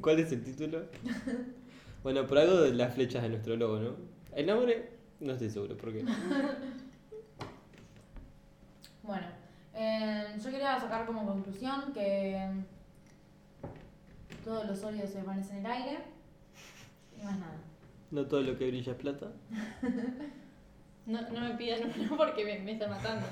[0.00, 0.84] ¿Cuál es el título?
[2.02, 3.96] Bueno, por algo de las flechas de nuestro logo, ¿no?
[4.34, 4.88] El nombre,
[5.20, 6.04] no estoy seguro, ¿por qué?
[9.02, 9.26] Bueno,
[9.74, 12.48] eh, yo quería sacar como conclusión que
[14.44, 15.98] todos los óleos se desvanecen en el aire
[17.20, 17.56] y más nada.
[18.10, 19.26] No todo lo que brilla es plata.
[21.06, 23.26] No, no me pidan uno porque me, me están matando.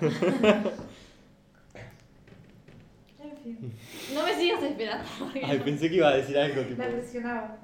[3.19, 3.73] En fin.
[4.15, 5.09] No me sigas esperando.
[5.19, 7.59] porque Ay, no- pensé que iba a decir algo tipo, La presionaba.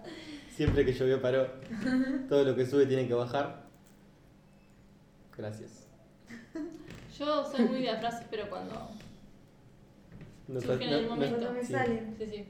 [0.51, 1.47] siempre que llovió paró.
[2.29, 3.65] Todo lo que sube tiene que bajar.
[5.37, 5.87] Gracias.
[7.19, 8.75] Yo soy muy de frases, pero cuando.
[10.47, 11.37] No, Surge en el no- no- momento.
[11.39, 11.73] Cuando me sí.
[11.73, 12.15] salen.
[12.19, 12.45] Sí, sí.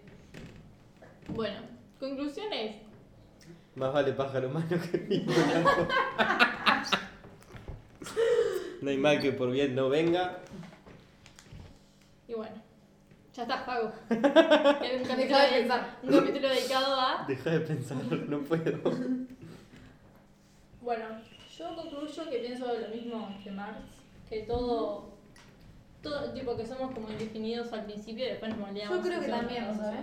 [1.28, 1.60] Bueno,
[1.98, 2.76] conclusiones.
[3.74, 5.32] Más vale pájaro malo que mismo.
[8.82, 10.38] No hay mal que por bien no venga.
[12.28, 12.54] Y bueno,
[13.34, 13.92] ya está, pago.
[14.10, 14.22] Era
[14.98, 15.96] un capítulo, Deja de de- pensar.
[16.02, 17.24] un capítulo dedicado a.
[17.26, 17.96] Deja de pensar,
[18.28, 18.78] no puedo.
[20.80, 21.04] Bueno,
[21.58, 23.78] yo concluyo que pienso lo mismo que Marx,
[24.28, 25.10] que todo,
[26.02, 28.96] todo, tipo que somos como indefinidos al principio y después nos moldeamos.
[28.96, 30.00] Yo creo que también, ¿sabes?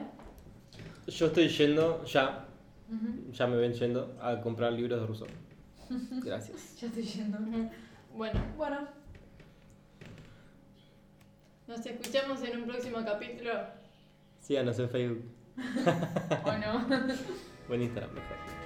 [1.08, 2.48] Yo estoy yendo, ya,
[3.32, 5.28] ya me ven yendo a comprar libros de Rousseau.
[6.24, 6.80] Gracias.
[6.80, 7.38] Ya estoy yendo.
[8.16, 8.88] Bueno, Bueno,
[11.68, 13.52] nos escuchamos en un próximo capítulo.
[14.40, 15.24] Síganos en Facebook
[16.46, 16.88] o no.
[17.70, 18.65] o en Instagram mejor.